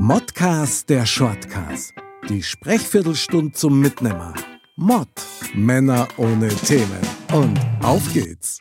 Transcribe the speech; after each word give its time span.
Modcast 0.00 0.88
der 0.90 1.04
Shortcast. 1.04 1.92
Die 2.28 2.40
Sprechviertelstunde 2.40 3.50
zum 3.50 3.80
Mitnehmer. 3.80 4.32
Mod. 4.76 5.08
Männer 5.54 6.06
ohne 6.18 6.46
Themen. 6.50 7.00
Und 7.32 7.58
auf 7.82 8.12
geht's. 8.12 8.60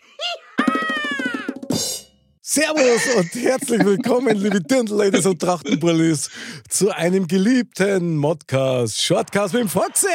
Servus 2.41 3.15
und 3.15 3.35
herzlich 3.35 3.85
willkommen, 3.85 4.35
liebe 4.35 4.61
Dirndl-Ladies 4.61 5.27
und 5.27 5.39
Trachtenbullis, 5.39 6.31
zu 6.69 6.89
einem 6.89 7.27
geliebten 7.27 8.17
Modcast, 8.17 8.99
Shortcast 8.99 9.53
mit 9.53 9.61
dem 9.61 9.69
Foxy. 9.69 10.07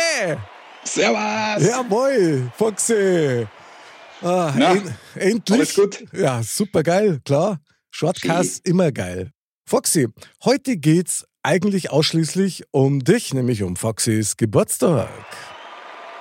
Servus. 0.82 1.68
Jawohl, 1.68 2.50
Foxy. 2.58 3.46
Ah, 4.22 4.52
Na, 4.56 4.72
en 4.72 4.94
endlich. 5.14 5.56
alles 5.56 5.74
gut? 5.76 6.04
Ja, 6.12 6.42
super 6.42 6.82
geil, 6.82 7.20
klar. 7.24 7.60
Shortcast 7.92 8.66
immer 8.66 8.90
geil. 8.90 9.30
Foxy, 9.72 10.06
heute 10.44 10.76
geht's 10.76 11.24
eigentlich 11.42 11.90
ausschließlich 11.90 12.64
um 12.72 13.02
dich, 13.02 13.32
nämlich 13.32 13.62
um 13.62 13.76
Foxys 13.76 14.36
Geburtstag. 14.36 15.08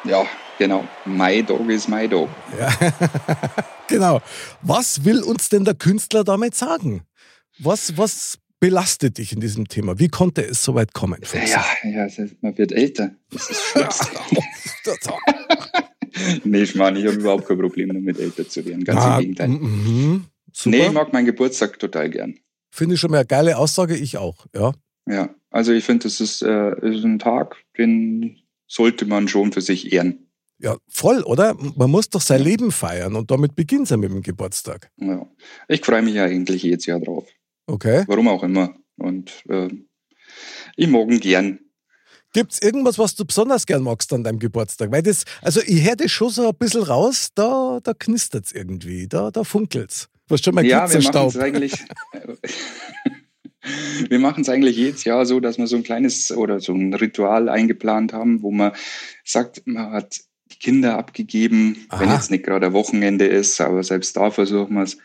Ja, 0.05 0.25
genau. 0.57 0.87
My 1.03 1.43
Dog 1.43 1.69
is 1.69 1.89
my 1.89 2.07
Dog. 2.07 2.29
Ja, 2.57 2.69
genau. 3.89 4.21
Was 4.61 5.03
will 5.03 5.21
uns 5.21 5.49
denn 5.49 5.65
der 5.65 5.73
Künstler 5.73 6.23
damit 6.23 6.55
sagen? 6.55 7.01
Was, 7.59 7.97
was 7.97 8.37
belastet 8.61 9.17
dich 9.17 9.33
in 9.33 9.41
diesem 9.41 9.67
Thema? 9.67 9.99
Wie 9.99 10.07
konnte 10.07 10.47
es 10.47 10.63
so 10.63 10.73
weit 10.73 10.93
kommen? 10.93 11.21
Foxy? 11.21 11.51
Ja, 11.51 11.65
ja, 11.83 12.07
man 12.39 12.57
wird 12.57 12.71
älter. 12.71 13.11
Das 13.31 13.49
ist 13.49 13.63
Schlimmste. 13.63 14.07
nee, 16.45 16.61
ich 16.61 16.75
meine, 16.75 16.99
ich 16.99 17.05
habe 17.05 17.17
überhaupt 17.17 17.49
kein 17.49 17.59
Problem 17.59 17.89
damit, 17.89 18.17
älter 18.17 18.47
zu 18.47 18.65
werden. 18.65 18.85
Ganz 18.85 19.01
Ah, 19.01 19.15
im 19.15 19.19
Gegenteil. 19.19 19.47
mhm, 19.49 20.25
super. 20.53 20.77
Nee, 20.77 20.87
ich 20.87 20.93
mag 20.93 21.11
meinen 21.11 21.25
Geburtstag 21.25 21.77
total 21.79 22.09
gern. 22.09 22.39
Finde 22.71 22.95
ich 22.95 23.01
schon 23.01 23.11
mal 23.11 23.17
eine 23.17 23.25
geile 23.27 23.57
Aussage, 23.57 23.95
ich 23.95 24.17
auch. 24.17 24.45
Ja. 24.55 24.73
Ja, 25.07 25.33
also 25.49 25.73
ich 25.73 25.83
finde, 25.83 26.03
das 26.03 26.21
ist, 26.21 26.41
äh, 26.41 26.71
ist 26.89 27.03
ein 27.03 27.19
Tag, 27.19 27.57
den 27.77 28.39
sollte 28.67 29.05
man 29.05 29.27
schon 29.27 29.51
für 29.51 29.61
sich 29.61 29.91
ehren. 29.91 30.27
ja, 30.59 30.77
voll, 30.87 31.23
oder? 31.23 31.55
Man 31.55 31.89
muss 31.89 32.09
doch 32.09 32.21
sein 32.21 32.41
Leben 32.41 32.71
feiern 32.71 33.15
und 33.15 33.31
damit 33.31 33.55
beginnt 33.55 33.83
es 33.83 33.89
ja 33.89 33.97
mit 33.97 34.11
dem 34.11 34.21
Geburtstag. 34.21 34.91
Ja. 34.97 35.27
Ich 35.67 35.81
freue 35.83 36.03
mich 36.03 36.13
ja 36.13 36.25
eigentlich 36.25 36.63
jedes 36.63 36.85
Jahr 36.85 36.99
drauf. 36.99 37.27
Okay. 37.65 38.03
Warum 38.07 38.27
auch 38.27 38.43
immer. 38.43 38.75
Und 38.97 39.43
äh, 39.49 39.69
ich 40.77 40.87
mag 40.87 41.09
ihn 41.09 41.19
gern. 41.19 41.59
Gibt 42.33 42.53
es 42.53 42.61
irgendwas, 42.61 42.97
was 42.97 43.15
du 43.15 43.25
besonders 43.25 43.65
gern 43.65 43.83
magst 43.83 44.13
an 44.13 44.23
deinem 44.23 44.39
Geburtstag? 44.39 44.91
Weil 44.91 45.03
das, 45.03 45.25
also 45.41 45.59
ich 45.65 45.83
höre 45.83 45.97
das 45.97 46.11
schon 46.11 46.29
so 46.29 46.47
ein 46.47 46.55
bisschen 46.55 46.83
raus, 46.83 47.29
da, 47.35 47.79
da 47.83 47.93
knistert 47.93 48.45
es 48.45 48.51
irgendwie, 48.53 49.07
da, 49.07 49.31
da 49.31 49.43
funkelt 49.43 49.91
es. 49.91 50.09
Hast 50.31 50.45
schon 50.45 50.55
mal 50.55 50.65
Ja, 50.65 50.69
wir 50.69 50.77
machen 50.79 50.91
Glitzerstaub. 50.91 51.29
es 51.29 51.37
eigentlich. 51.37 51.73
wir 54.09 54.19
machen 54.19 54.41
es 54.41 54.49
eigentlich 54.49 54.75
jedes 54.77 55.03
Jahr 55.03 55.25
so, 55.25 55.39
dass 55.39 55.57
wir 55.57 55.67
so 55.67 55.75
ein 55.75 55.83
kleines 55.83 56.31
oder 56.31 56.59
so 56.59 56.73
ein 56.73 56.93
Ritual 56.93 57.49
eingeplant 57.49 58.13
haben, 58.13 58.41
wo 58.41 58.51
man 58.51 58.71
sagt, 59.23 59.61
man 59.65 59.91
hat 59.91 60.19
die 60.51 60.57
Kinder 60.57 60.97
abgegeben, 60.97 61.85
wenn 61.91 62.09
Aha. 62.09 62.15
jetzt 62.15 62.31
nicht 62.31 62.43
gerade 62.43 62.73
Wochenende 62.73 63.25
ist, 63.25 63.61
aber 63.61 63.83
selbst 63.83 64.17
da 64.17 64.31
versuchen 64.31 64.73
wir 64.75 64.83
es. 64.83 64.97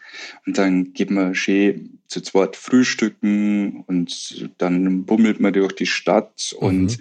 Und 0.46 0.58
dann 0.58 0.92
geht 0.92 1.10
man 1.10 1.34
schön 1.34 1.98
zu 2.08 2.20
zweit 2.20 2.56
frühstücken 2.56 3.84
und 3.86 4.48
dann 4.58 5.04
bummelt 5.04 5.38
man 5.40 5.52
durch 5.52 5.72
die 5.74 5.86
Stadt 5.86 6.54
Mhm. 6.60 6.66
und 6.66 6.98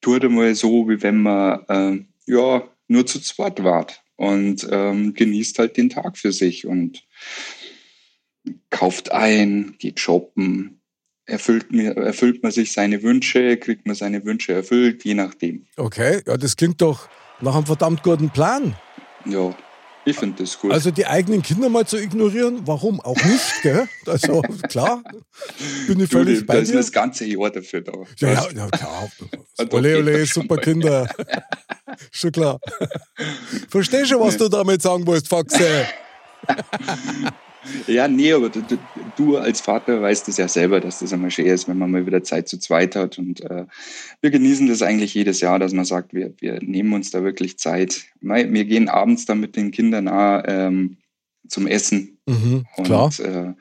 tut 0.00 0.24
einmal 0.24 0.54
so, 0.54 0.88
wie 0.88 1.02
wenn 1.02 1.22
man 1.22 1.60
äh, 1.68 2.04
ja 2.30 2.62
nur 2.88 3.06
zu 3.06 3.20
zweit 3.20 3.62
wart 3.64 4.02
und 4.16 4.66
ähm, 4.70 5.14
genießt 5.14 5.58
halt 5.58 5.76
den 5.76 5.90
Tag 5.90 6.16
für 6.16 6.32
sich 6.32 6.66
und 6.66 7.04
kauft 8.70 9.12
ein, 9.12 9.76
geht 9.78 10.00
shoppen, 10.00 10.80
erfüllt, 11.26 11.72
mir, 11.72 11.96
erfüllt 11.96 12.42
man 12.42 12.52
sich 12.52 12.72
seine 12.72 13.02
Wünsche, 13.02 13.56
kriegt 13.56 13.86
man 13.86 13.94
seine 13.94 14.24
Wünsche 14.24 14.52
erfüllt, 14.52 15.04
je 15.04 15.14
nachdem. 15.14 15.66
Okay, 15.76 16.22
ja, 16.26 16.36
das 16.36 16.56
klingt 16.56 16.80
doch 16.80 17.08
nach 17.40 17.54
einem 17.54 17.66
verdammt 17.66 18.02
guten 18.02 18.30
Plan. 18.30 18.76
Ja, 19.24 19.54
ich 20.04 20.16
finde 20.16 20.42
das 20.42 20.58
gut. 20.58 20.72
Also 20.72 20.90
die 20.90 21.06
eigenen 21.06 21.42
Kinder 21.42 21.68
mal 21.68 21.86
zu 21.86 21.96
ignorieren, 21.96 22.62
warum 22.66 23.00
auch 23.00 23.16
nicht, 23.24 23.62
gell? 23.62 23.88
Also 24.06 24.42
klar, 24.68 25.02
bin 25.86 26.00
ich 26.00 26.10
du, 26.10 26.18
völlig 26.18 26.40
da 26.46 26.52
bei 26.54 26.58
ist 26.60 26.72
dir. 26.72 26.76
das 26.76 26.90
ganze 26.92 27.24
Jahr 27.24 27.50
dafür 27.50 27.80
da. 27.82 27.92
Ja, 28.18 28.32
ja, 28.32 28.46
ja 28.54 28.68
klar. 28.68 29.08
Ole, 29.70 29.98
ole, 29.98 30.26
super. 30.26 30.56
Kinder. 30.56 31.08
schon 32.10 32.32
klar. 32.32 32.58
Versteh 33.68 34.04
schon, 34.04 34.20
was 34.20 34.32
Nee. 34.34 34.38
du 34.38 34.48
damit 34.48 34.82
sagen 34.82 35.06
wolltest, 35.06 35.28
Foxy. 35.28 35.62
Ja, 37.86 38.08
nee, 38.08 38.32
aber 38.32 38.48
du, 38.48 38.62
du, 39.16 39.36
als 39.36 39.60
Vater 39.60 40.02
weißt 40.02 40.28
es 40.28 40.36
ja 40.36 40.48
selber, 40.48 40.80
dass 40.80 40.98
das 40.98 41.12
einmal 41.12 41.30
schön 41.30 41.46
ist, 41.46 41.68
wenn 41.68 41.78
man 41.78 41.90
mal 41.90 42.06
wieder 42.06 42.22
Zeit 42.24 42.48
zu 42.48 42.58
zweit 42.58 42.96
hat. 42.96 43.18
Und 43.18 43.40
äh, 43.42 43.66
wir 44.20 44.30
genießen 44.30 44.66
das 44.66 44.82
eigentlich 44.82 45.14
jedes 45.14 45.40
Jahr, 45.40 45.58
dass 45.58 45.72
man 45.72 45.84
sagt, 45.84 46.12
wir, 46.12 46.34
wir 46.40 46.58
nehmen 46.62 46.92
uns 46.92 47.10
da 47.10 47.22
wirklich 47.22 47.58
Zeit. 47.58 48.02
Wir 48.20 48.64
gehen 48.64 48.88
abends 48.88 49.26
dann 49.26 49.40
mit 49.40 49.54
den 49.56 49.70
Kindern 49.70 50.08
auch, 50.08 50.42
ähm, 50.46 50.96
zum 51.48 51.66
Essen 51.66 52.18
Mhm, 52.26 52.64
und 52.76 52.84
klar. 52.86 53.10
äh, 53.20 53.52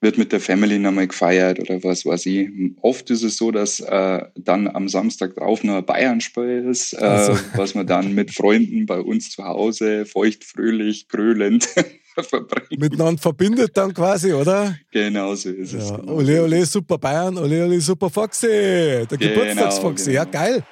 wird 0.00 0.16
mit 0.18 0.30
der 0.30 0.40
Family 0.40 0.78
nochmal 0.78 1.08
gefeiert 1.08 1.58
oder 1.58 1.82
was 1.82 2.06
weiß 2.06 2.26
ich. 2.26 2.48
Oft 2.82 3.10
ist 3.10 3.22
es 3.24 3.36
so, 3.36 3.50
dass 3.50 3.80
äh, 3.80 4.22
dann 4.36 4.68
am 4.68 4.88
Samstag 4.88 5.34
drauf 5.34 5.64
noch 5.64 5.76
ein 5.76 5.84
Bayern-Spiel 5.86 6.66
ist, 6.70 6.92
äh, 6.92 6.98
Also. 6.98 7.38
was 7.56 7.74
man 7.74 7.86
dann 7.86 8.14
mit 8.14 8.32
Freunden 8.32 8.86
bei 8.86 9.00
uns 9.00 9.30
zu 9.30 9.42
Hause 9.44 10.06
feucht, 10.06 10.44
fröhlich, 10.44 11.08
grölend 11.08 11.68
verbringt. 12.28 12.80
Miteinander 12.80 13.20
verbindet 13.20 13.76
dann 13.76 13.92
quasi, 13.94 14.32
oder? 14.32 14.76
Genau 14.90 15.34
so 15.34 15.50
ist 15.50 15.74
es. 15.74 15.90
Ja, 15.90 15.96
genau 15.96 16.14
ole, 16.14 16.42
ole, 16.42 16.66
super 16.66 16.98
Bayern, 16.98 17.36
ole, 17.38 17.64
ole, 17.64 17.80
super 17.80 18.10
Foxy. 18.10 18.46
Der 18.46 19.06
Genau, 19.06 19.34
Geburtstagsfoxy. 19.34 20.12
Ja, 20.12 20.24
genau. 20.24 20.38
geil. 20.38 20.64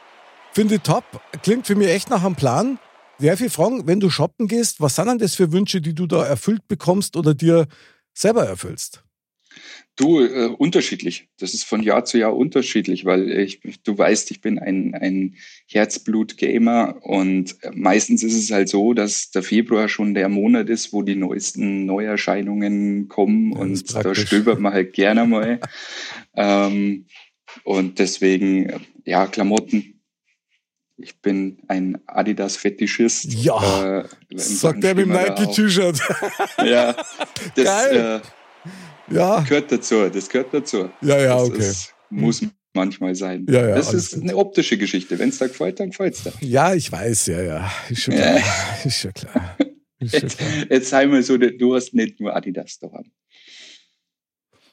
Finde 0.52 0.76
ich 0.76 0.82
top. 0.82 1.04
Klingt 1.42 1.66
für 1.66 1.74
mich 1.74 1.88
echt 1.88 2.10
nach 2.10 2.24
einem 2.24 2.36
Plan. 2.36 2.78
Darf 3.18 3.40
ich 3.40 3.52
fragen, 3.52 3.86
wenn 3.86 4.00
du 4.00 4.10
shoppen 4.10 4.48
gehst, 4.48 4.80
was 4.80 4.96
sind 4.96 5.06
denn 5.06 5.18
das 5.18 5.34
für 5.34 5.52
Wünsche, 5.52 5.80
die 5.80 5.94
du 5.94 6.06
da 6.06 6.24
erfüllt 6.24 6.66
bekommst 6.68 7.16
oder 7.16 7.34
dir 7.34 7.66
selber 8.12 8.44
erfüllst? 8.46 9.02
Du, 9.96 10.20
äh, 10.20 10.46
unterschiedlich. 10.46 11.28
Das 11.38 11.54
ist 11.54 11.62
von 11.62 11.80
Jahr 11.80 12.04
zu 12.04 12.18
Jahr 12.18 12.36
unterschiedlich, 12.36 13.04
weil 13.04 13.30
ich, 13.30 13.60
du 13.84 13.96
weißt, 13.96 14.32
ich 14.32 14.40
bin 14.40 14.58
ein, 14.58 14.92
ein 14.94 15.36
Herzblut-Gamer 15.68 16.96
und 17.02 17.56
meistens 17.74 18.24
ist 18.24 18.34
es 18.34 18.50
halt 18.50 18.68
so, 18.68 18.92
dass 18.92 19.30
der 19.30 19.44
Februar 19.44 19.88
schon 19.88 20.14
der 20.14 20.28
Monat 20.28 20.68
ist, 20.68 20.92
wo 20.92 21.02
die 21.02 21.14
neuesten 21.14 21.86
Neuerscheinungen 21.86 23.06
kommen 23.06 23.52
Ja, 23.52 23.58
und 23.58 23.94
da 23.94 24.14
stöbert 24.16 24.58
man 24.58 24.72
halt 24.72 24.94
gerne 24.94 25.26
mal. 25.26 25.60
ähm, 26.34 27.06
und 27.62 28.00
deswegen, 28.00 28.84
ja, 29.04 29.28
Klamotten. 29.28 30.00
Ich 30.96 31.20
bin 31.20 31.58
ein 31.68 31.98
Adidas-Fetischist. 32.06 33.32
Ja, 33.32 34.00
äh, 34.00 34.08
Sagt 34.34 34.82
der 34.82 34.94
mit 34.94 35.06
dem. 35.06 35.12
Nike-T-Shirt. 35.12 36.00
Ja, 36.64 36.94
das 37.54 37.64
Geil. 37.64 38.22
Äh, 38.22 38.43
ja, 39.10 39.40
gehört 39.40 39.70
dazu, 39.70 40.08
das 40.08 40.28
gehört 40.28 40.52
dazu. 40.52 40.90
ja, 41.02 41.18
ja, 41.20 41.36
das 41.38 41.48
okay. 41.48 41.58
ist, 41.58 41.94
muss 42.10 42.42
manchmal 42.74 43.14
sein. 43.14 43.46
Ja, 43.48 43.68
ja, 43.68 43.74
das 43.76 43.94
ist 43.94 44.14
gut. 44.14 44.22
eine 44.22 44.36
optische 44.36 44.76
Geschichte. 44.76 45.18
Wenn 45.18 45.28
es 45.28 45.38
da 45.38 45.46
gefällt, 45.46 45.80
dann 45.80 45.90
gefällt 45.90 46.14
es 46.14 46.24
da. 46.24 46.32
Ja, 46.40 46.74
ich 46.74 46.90
weiß, 46.90 47.26
ja, 47.26 47.42
ja. 47.42 47.70
Ist 47.88 48.02
schon 48.02 48.14
klar. 48.14 48.40
Ist 48.84 48.98
schon 49.00 49.12
klar. 49.14 49.56
Ist 50.00 50.10
schon 50.12 50.20
Jetzt, 50.22 50.38
klar. 50.38 50.50
jetzt 50.70 50.88
sei 50.90 51.06
mal 51.06 51.22
so, 51.22 51.38
du 51.38 51.74
hast 51.74 51.94
nicht 51.94 52.20
nur 52.20 52.34
Adidas 52.34 52.78
daheim. 52.78 53.10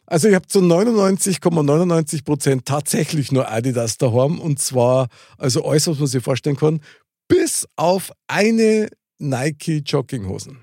Also 0.08 0.28
ich 0.28 0.36
habe 0.36 0.48
zu 0.48 0.60
99,99 0.60 2.26
Prozent 2.26 2.66
tatsächlich 2.66 3.32
nur 3.32 3.50
Adidas 3.50 3.98
daheim 3.98 4.40
und 4.40 4.60
zwar, 4.60 5.08
also 5.38 5.64
alles, 5.64 5.88
was 5.88 6.00
man 6.00 6.08
sich 6.08 6.22
vorstellen 6.22 6.58
kann, 6.58 6.82
bis 7.30 7.66
auf 7.78 8.12
eine 8.28 8.90
Nike 9.20 9.84
Jogginghosen. 9.86 10.58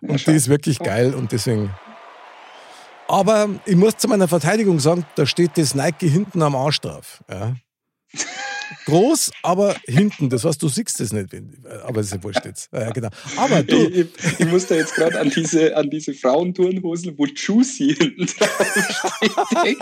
Ja, 0.00 0.10
Und 0.10 0.20
schau. 0.20 0.30
die 0.30 0.36
ist 0.36 0.48
wirklich 0.48 0.78
geil 0.78 1.12
und 1.12 1.32
deswegen. 1.32 1.70
Aber 3.08 3.48
ich 3.66 3.76
muss 3.76 3.96
zu 3.96 4.08
meiner 4.08 4.28
Verteidigung 4.28 4.80
sagen, 4.80 5.06
da 5.16 5.26
steht 5.26 5.52
das 5.56 5.74
Nike 5.74 6.08
hinten 6.08 6.42
am 6.42 6.54
Arsch 6.56 6.80
drauf. 6.80 7.22
Ja. 7.30 7.54
Groß, 8.86 9.30
aber 9.42 9.76
hinten. 9.86 10.30
Das 10.30 10.44
heißt, 10.44 10.62
du 10.62 10.68
siehst 10.68 11.00
es 11.00 11.12
nicht, 11.12 11.28
aber 11.84 12.00
es 12.00 12.06
ist 12.06 12.14
ja 12.14 12.22
wurscht 12.22 12.44
jetzt. 12.44 12.70
Ja, 12.72 12.90
genau. 12.90 13.08
Aber 13.36 13.62
du, 13.62 13.76
Ich, 13.76 13.98
ich, 13.98 14.40
ich 14.40 14.46
muss 14.46 14.66
da 14.66 14.74
jetzt 14.74 14.94
gerade 14.94 15.20
an 15.20 15.30
diese, 15.30 15.76
an 15.76 15.90
diese 15.90 16.14
Frauenturnhosen, 16.14 17.16
wo 17.18 17.26
Juicy 17.26 17.94
hinten 17.94 18.26
drauf 18.26 19.56
steht. 19.62 19.78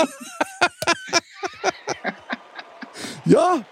ja, 3.25 3.65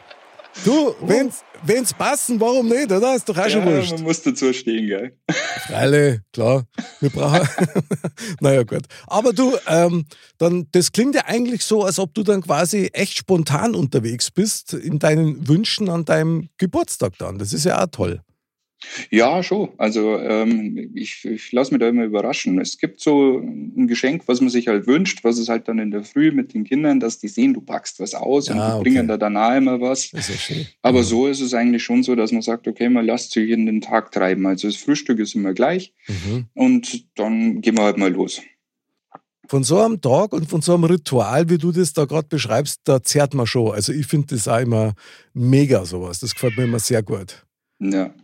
du, 0.64 0.94
wenn's, 1.00 1.42
wenn's 1.62 1.92
passen, 1.94 2.40
warum 2.40 2.68
nicht, 2.68 2.90
oder? 2.90 3.14
Ist 3.14 3.28
doch 3.28 3.36
auch 3.36 3.48
schon 3.48 3.66
Ja, 3.66 3.76
wurscht. 3.76 3.92
man 3.92 4.02
muss 4.02 4.22
dazu 4.22 4.52
stehen, 4.52 4.86
gell? 4.86 5.16
Alle, 5.74 6.20
klar. 6.32 6.64
Wir 7.00 7.10
brauchen. 7.10 7.48
naja, 8.40 8.62
gut. 8.62 8.82
Aber 9.06 9.32
du, 9.32 9.56
ähm, 9.66 10.06
dann, 10.38 10.66
das 10.72 10.92
klingt 10.92 11.14
ja 11.14 11.22
eigentlich 11.26 11.64
so, 11.64 11.84
als 11.84 11.98
ob 11.98 12.14
du 12.14 12.22
dann 12.22 12.42
quasi 12.42 12.90
echt 12.92 13.16
spontan 13.16 13.74
unterwegs 13.74 14.30
bist 14.30 14.74
in 14.74 14.98
deinen 14.98 15.46
Wünschen 15.48 15.88
an 15.88 16.04
deinem 16.04 16.48
Geburtstag 16.58 17.14
dann. 17.18 17.38
Das 17.38 17.52
ist 17.52 17.64
ja 17.64 17.82
auch 17.82 17.88
toll. 17.90 18.20
Ja, 19.10 19.42
schon. 19.42 19.68
Also 19.78 20.18
ähm, 20.18 20.90
ich, 20.94 21.24
ich 21.24 21.52
lasse 21.52 21.72
mich 21.72 21.80
da 21.80 21.88
immer 21.88 22.04
überraschen. 22.04 22.60
Es 22.60 22.78
gibt 22.78 23.00
so 23.00 23.38
ein 23.38 23.86
Geschenk, 23.86 24.22
was 24.26 24.40
man 24.40 24.48
sich 24.50 24.68
halt 24.68 24.86
wünscht, 24.86 25.22
was 25.22 25.38
es 25.38 25.48
halt 25.48 25.68
dann 25.68 25.78
in 25.78 25.90
der 25.90 26.02
Früh 26.02 26.32
mit 26.32 26.54
den 26.54 26.64
Kindern, 26.64 26.98
dass 27.00 27.18
die 27.18 27.28
sehen, 27.28 27.52
du 27.54 27.60
packst 27.60 28.00
was 28.00 28.14
aus 28.14 28.48
und 28.48 28.58
Ah, 28.58 28.68
die 28.68 28.74
okay. 28.80 28.82
bringen 28.82 29.08
da 29.08 29.16
danach 29.16 29.56
immer 29.56 29.80
was. 29.80 30.10
Ja. 30.12 30.20
Aber 30.82 31.00
Mhm. 31.00 31.04
so 31.04 31.26
ist 31.26 31.40
es 31.40 31.52
eigentlich 31.54 31.82
schon 31.84 32.02
so, 32.02 32.14
dass 32.14 32.32
man 32.32 32.42
sagt, 32.42 32.66
okay, 32.68 32.88
man 32.88 33.04
lasst 33.06 33.32
sich 33.32 33.50
in 33.50 33.66
den 33.66 33.80
Tag 33.80 34.12
treiben. 34.12 34.46
Also 34.46 34.68
das 34.68 34.76
Frühstück 34.76 35.18
ist 35.18 35.34
immer 35.34 35.52
gleich 35.52 35.92
Mhm. 36.08 36.46
und 36.54 37.04
dann 37.18 37.60
gehen 37.60 37.76
wir 37.76 37.84
halt 37.84 37.98
mal 37.98 38.10
los. 38.12 38.40
Von 39.48 39.64
so 39.64 39.80
einem 39.80 40.00
Tag 40.00 40.32
und 40.32 40.48
von 40.48 40.62
so 40.62 40.74
einem 40.74 40.84
Ritual, 40.84 41.50
wie 41.50 41.58
du 41.58 41.72
das 41.72 41.92
da 41.92 42.04
gerade 42.04 42.28
beschreibst, 42.28 42.82
da 42.84 43.02
zehrt 43.02 43.34
man 43.34 43.46
schon. 43.46 43.72
Also 43.72 43.92
ich 43.92 44.06
finde 44.06 44.28
das 44.34 44.46
auch 44.46 44.60
immer 44.60 44.94
mega 45.34 45.84
sowas. 45.84 46.20
Das 46.20 46.34
gefällt 46.34 46.56
mir 46.56 46.64
immer 46.64 46.78
sehr 46.78 47.02
gut. 47.02 47.44
Ja. 47.80 48.14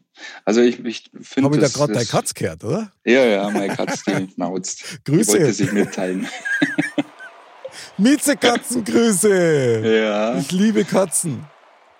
Also 0.44 0.60
ich, 0.62 0.84
ich 0.84 1.10
finde 1.20 1.46
Habe 1.48 1.56
ich 1.56 1.62
da 1.62 1.68
gerade 1.78 1.92
deine 1.92 2.06
Katz 2.06 2.34
gehört, 2.34 2.64
oder? 2.64 2.90
Ja, 3.04 3.24
ja, 3.24 3.50
meine 3.50 3.74
Katz, 3.74 4.02
die 4.04 4.26
knauzt. 4.28 4.82
Die 5.06 5.12
wollte 5.12 5.38
Grüße. 5.38 5.52
sich 5.52 5.72
mitteilen. 5.72 6.26
Miezekatzengrüße. 7.98 9.82
Ja, 9.84 10.38
Ich 10.38 10.50
liebe 10.52 10.84
Katzen. 10.84 11.44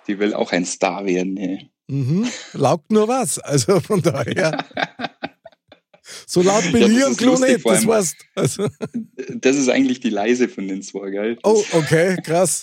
die 0.07 0.17
will 0.19 0.33
auch 0.33 0.51
ein 0.51 0.65
Star 0.65 1.05
werden. 1.05 1.33
Ne? 1.33 1.69
Mhm. 1.87 2.27
Laugt 2.53 2.91
nur 2.91 3.07
was. 3.07 3.39
Also 3.39 3.79
von 3.79 4.01
daher. 4.01 4.65
So 6.25 6.41
laut 6.41 6.63
bin 6.71 6.81
Ja, 6.83 6.87
ich 6.87 6.97
ist 7.11 7.17
Klo 7.17 7.31
lustig, 7.31 7.49
nicht, 7.55 7.65
das 7.65 7.85
weißt 7.85 8.15
also, 8.35 8.69
Das 9.35 9.57
ist 9.57 9.67
eigentlich 9.67 9.99
die 9.99 10.09
leise 10.09 10.47
von 10.47 10.65
den 10.65 10.81
zwei, 10.81 11.09
gell? 11.09 11.37
Oh, 11.43 11.61
okay, 11.73 12.15
krass. 12.23 12.61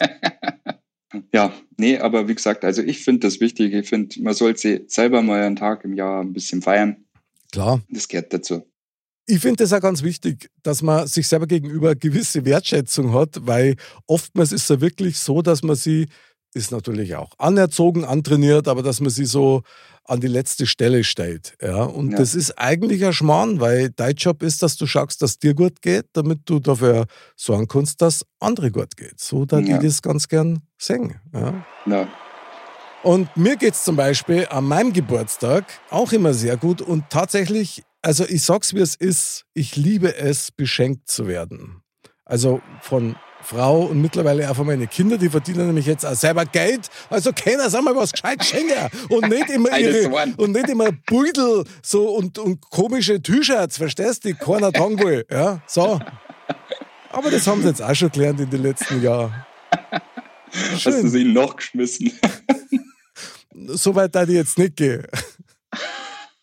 Ja, 1.33 1.53
nee, 1.77 1.99
aber 1.99 2.29
wie 2.29 2.35
gesagt, 2.35 2.65
also 2.65 2.83
ich 2.83 3.05
finde 3.05 3.27
das 3.27 3.41
wichtig. 3.41 3.73
Ich 3.73 3.89
finde, 3.89 4.21
man 4.23 4.35
sollte 4.35 4.85
selber 4.87 5.23
mal 5.23 5.43
einen 5.43 5.57
Tag 5.57 5.85
im 5.85 5.95
Jahr 5.95 6.23
ein 6.23 6.33
bisschen 6.33 6.63
feiern. 6.63 7.05
Klar. 7.53 7.83
Das 7.89 8.09
gehört 8.09 8.33
dazu. 8.33 8.67
Ich 9.27 9.41
finde 9.41 9.57
das 9.57 9.73
auch 9.73 9.81
ganz 9.81 10.03
wichtig, 10.03 10.51
dass 10.63 10.83
man 10.83 11.07
sich 11.07 11.27
selber 11.27 11.47
gegenüber 11.47 11.95
gewisse 11.95 12.45
Wertschätzung 12.45 13.15
hat, 13.15 13.47
weil 13.47 13.77
oftmals 14.07 14.53
ist 14.53 14.65
es 14.65 14.69
ja 14.69 14.81
wirklich 14.81 15.19
so, 15.19 15.41
dass 15.41 15.63
man 15.63 15.77
sie, 15.77 16.09
ist 16.55 16.71
natürlich 16.73 17.17
auch 17.17 17.33
anerzogen, 17.39 18.05
antrainiert, 18.05 18.69
aber 18.69 18.83
dass 18.83 19.01
man 19.01 19.11
sie 19.11 19.25
so 19.27 19.63
an 20.07 20.21
die 20.21 20.29
letzte 20.29 20.67
Stelle 20.67 21.03
stellt. 21.03 21.55
Ja? 21.63 21.83
Und 21.85 22.13
Ja. 22.13 22.19
das 22.19 22.35
ist 22.35 22.53
eigentlich 22.59 23.05
ein 23.05 23.13
Schmarrn, 23.13 23.59
weil 23.61 23.91
dein 23.91 24.15
Job 24.15 24.43
ist, 24.43 24.63
dass 24.63 24.77
du 24.77 24.87
schaust, 24.87 25.23
dass 25.23 25.39
dir 25.39 25.55
gut 25.55 25.81
geht, 25.83 26.07
damit 26.13 26.41
du 26.45 26.61
dafür 26.61 27.07
sorgen 27.37 27.67
kannst, 27.69 28.03
dass 28.03 28.25
andere 28.39 28.71
gut 28.71 28.97
geht. 28.97 29.19
So, 29.19 29.45
da 29.47 29.59
Ja. 29.59 29.79
die 29.79 29.87
das 29.87 30.03
ganz 30.03 30.29
gern 30.29 30.61
singen. 30.79 31.21
Ja? 31.33 31.65
Ja, 31.87 32.09
Und 33.03 33.37
mir 33.37 33.57
geht's 33.57 33.85
zum 33.85 33.97
Beispiel 33.97 34.47
an 34.49 34.65
meinem 34.65 34.93
Geburtstag 34.95 35.65
auch 35.91 36.13
immer 36.13 36.33
sehr 36.33 36.57
gut 36.57 36.81
und 36.81 37.05
tatsächlich, 37.11 37.83
also 38.01 38.25
ich 38.27 38.43
sag's 38.43 38.73
wie 38.75 38.81
es 38.81 38.95
ist, 38.95 39.45
ich 39.55 39.77
liebe 39.77 40.17
es, 40.17 40.51
beschenkt 40.53 41.11
zu 41.11 41.27
werden. 41.27 41.83
Also 42.25 42.63
von 42.81 43.17
Frau 43.45 43.83
und 43.83 44.01
mittlerweile 44.01 44.51
auch 44.51 44.57
von 44.57 44.67
meinen 44.67 44.89
Kindern, 44.89 45.19
die 45.19 45.29
verdienen 45.29 45.67
nämlich 45.67 45.87
jetzt 45.87 46.05
auch 46.05 46.15
selber 46.15 46.45
Geld. 46.45 46.89
Also 47.11 47.33
keiner 47.33 47.69
sag 47.71 47.83
mal 47.83 47.95
was 47.95 48.13
gescheit 48.13 48.45
schenken 48.45 48.91
und 49.09 49.29
nicht 49.29 49.51
immer 49.51 49.79
ihre, 49.79 50.35
und 50.37 50.53
nicht 50.53 50.69
immer 50.69 50.91
Beutel 51.07 51.65
so 51.83 52.09
und, 52.09 52.39
und 52.39 52.61
komische 52.71 53.21
T-Shirts, 53.21 53.77
verstehst 53.77 54.25
du, 54.25 54.29
die 54.29 54.35
keiner 54.35 54.73
tragen 54.73 54.99
will. 54.99 55.27
Ja, 55.31 55.61
so. 55.67 56.01
Aber 57.11 57.31
das 57.31 57.47
haben 57.47 57.63
sie 57.63 57.69
jetzt 57.69 57.83
auch 57.83 57.95
schon 57.95 58.11
gelernt 58.11 58.41
in 58.41 58.51
den 58.51 58.63
letzten 58.63 59.03
Jahren. 59.03 59.35
hast 60.73 60.87
du 60.87 61.09
sie 61.09 61.25
noch 61.25 61.57
geschmissen? 61.57 62.13
so 63.67 63.95
weit 63.95 64.15
da 64.15 64.25
ich 64.25 64.31
jetzt 64.31 64.59
nicht 64.59 64.77
gehe. 64.77 65.07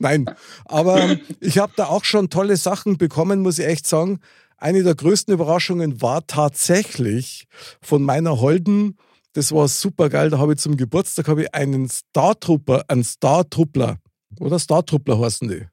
Nein, 0.01 0.25
aber 0.65 1.18
ich 1.39 1.59
habe 1.59 1.74
da 1.75 1.86
auch 1.86 2.04
schon 2.04 2.30
tolle 2.30 2.57
Sachen 2.57 2.97
bekommen, 2.97 3.42
muss 3.42 3.59
ich 3.59 3.68
echt 3.68 3.86
sagen. 3.86 4.19
Eine 4.62 4.84
der 4.84 4.96
größten 4.96 5.34
Überraschungen 5.34 6.02
war 6.02 6.25
tatsächlich 6.28 7.46
von 7.81 8.04
meiner 8.04 8.40
Holden. 8.40 8.96
Das 9.34 9.52
war 9.52 9.68
super 9.68 10.08
geil. 10.10 10.30
Da 10.30 10.38
habe 10.38 10.54
ich 10.54 10.60
zum 10.60 10.78
Geburtstag 10.78 11.28
habe 11.28 11.44
ich 11.44 11.54
einen 11.56 11.90
Star 11.90 12.40
Trooper, 12.40 12.84
einen 12.88 13.04
Star 13.04 13.50
Truppler 13.50 13.98
oder 14.40 14.60
Star 14.60 14.86
Truppler 14.86 15.19
heißen 15.19 15.48
die. 15.48 15.66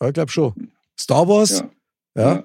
Ja, 0.00 0.08
ich 0.08 0.12
glaube 0.14 0.30
schon. 0.30 0.52
Star 0.98 1.26
Wars. 1.26 1.64
Ja. 2.16 2.34
Ja. 2.34 2.44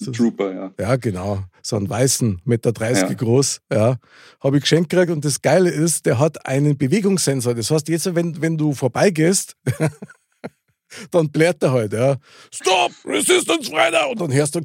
So- 0.00 0.12
Trooper, 0.12 0.52
ja. 0.54 0.72
ja, 0.78 0.96
genau. 0.96 1.42
So 1.62 1.76
einen 1.76 1.88
weißen, 1.90 2.40
Meter 2.44 2.72
30 2.72 3.08
Ja. 3.08 3.14
groß. 3.14 3.60
Ja. 3.72 3.96
Habe 4.40 4.56
ich 4.56 4.62
geschenkt 4.62 4.90
gekriegt 4.90 5.10
und 5.10 5.24
das 5.24 5.42
Geile 5.42 5.70
ist, 5.70 6.06
der 6.06 6.18
hat 6.18 6.46
einen 6.46 6.76
Bewegungssensor. 6.78 7.54
Das 7.54 7.70
heißt, 7.70 7.88
jetzt, 7.88 8.14
wenn, 8.14 8.40
wenn 8.40 8.56
du 8.56 8.72
vorbeigehst, 8.74 9.54
dann 11.10 11.30
blärt 11.30 11.62
er 11.62 11.72
halt, 11.72 11.92
ja. 11.92 12.16
Stop! 12.52 12.92
Resistance 13.04 13.70
Rider! 13.70 14.08
Und 14.08 14.20
dann 14.20 14.32
hörst 14.32 14.54
du. 14.54 14.60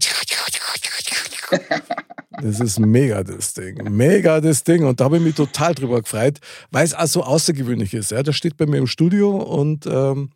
Das 2.42 2.60
ist 2.60 2.80
mega, 2.80 3.24
das 3.24 3.54
Ding. 3.54 3.78
Mega, 3.92 4.42
das 4.42 4.64
Ding. 4.64 4.86
Und 4.86 5.00
da 5.00 5.06
habe 5.06 5.18
ich 5.18 5.24
mich 5.24 5.36
total 5.36 5.75
drüber 5.75 6.02
gefreut, 6.02 6.40
weil 6.72 6.84
es 6.84 6.94
auch 6.94 7.06
so 7.06 7.24
außergewöhnlich 7.24 7.94
ist. 7.94 8.12
Ja. 8.12 8.24
Das 8.24 8.36
steht 8.36 8.58
bei 8.58 8.66
mir 8.66 8.78
im 8.78 8.88
Studio 8.88 9.38
und 9.38 9.86
ähm, 9.86 10.31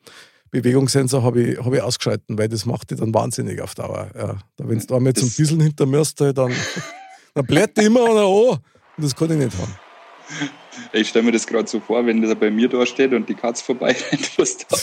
Bewegungssensor 0.52 1.24
habe 1.24 1.42
ich, 1.42 1.60
hab 1.60 1.74
ich 1.74 1.82
ausgeschalten, 1.82 2.38
weil 2.38 2.50
das 2.50 2.66
macht 2.66 2.92
dich 2.92 3.00
dann 3.00 3.14
wahnsinnig 3.14 3.62
auf 3.62 3.76
Dauer. 3.76 4.10
Ja. 4.16 4.38
Da, 4.58 4.70
wenn 4.70 4.80
du 4.80 4.96
einmal 4.96 5.14
zum 5.14 5.34
Dieseln 5.34 5.62
hinter 5.62 5.86
mir 5.86 6.00
hast, 6.00 6.22
dann, 6.22 6.36
dann 6.36 7.46
blärt 7.46 7.78
die 7.78 7.86
immer 7.86 8.06
einer 8.06 8.26
an. 8.26 8.60
Und 8.98 9.04
das 9.04 9.16
kann 9.16 9.32
ich 9.32 9.38
nicht 9.38 9.58
haben. 9.58 9.76
Ich 10.94 11.10
stelle 11.10 11.26
mir 11.26 11.32
das 11.32 11.46
gerade 11.48 11.68
so 11.68 11.80
vor, 11.80 12.06
wenn 12.06 12.22
der 12.22 12.36
bei 12.36 12.50
mir 12.52 12.70
da 12.70 12.86
steht 12.86 13.14
und 13.14 13.28
die 13.30 13.36
Katze 13.36 13.64
vorbei 13.64 13.96
rennt, 14.12 14.38
was 14.38 14.58
da 14.58 14.78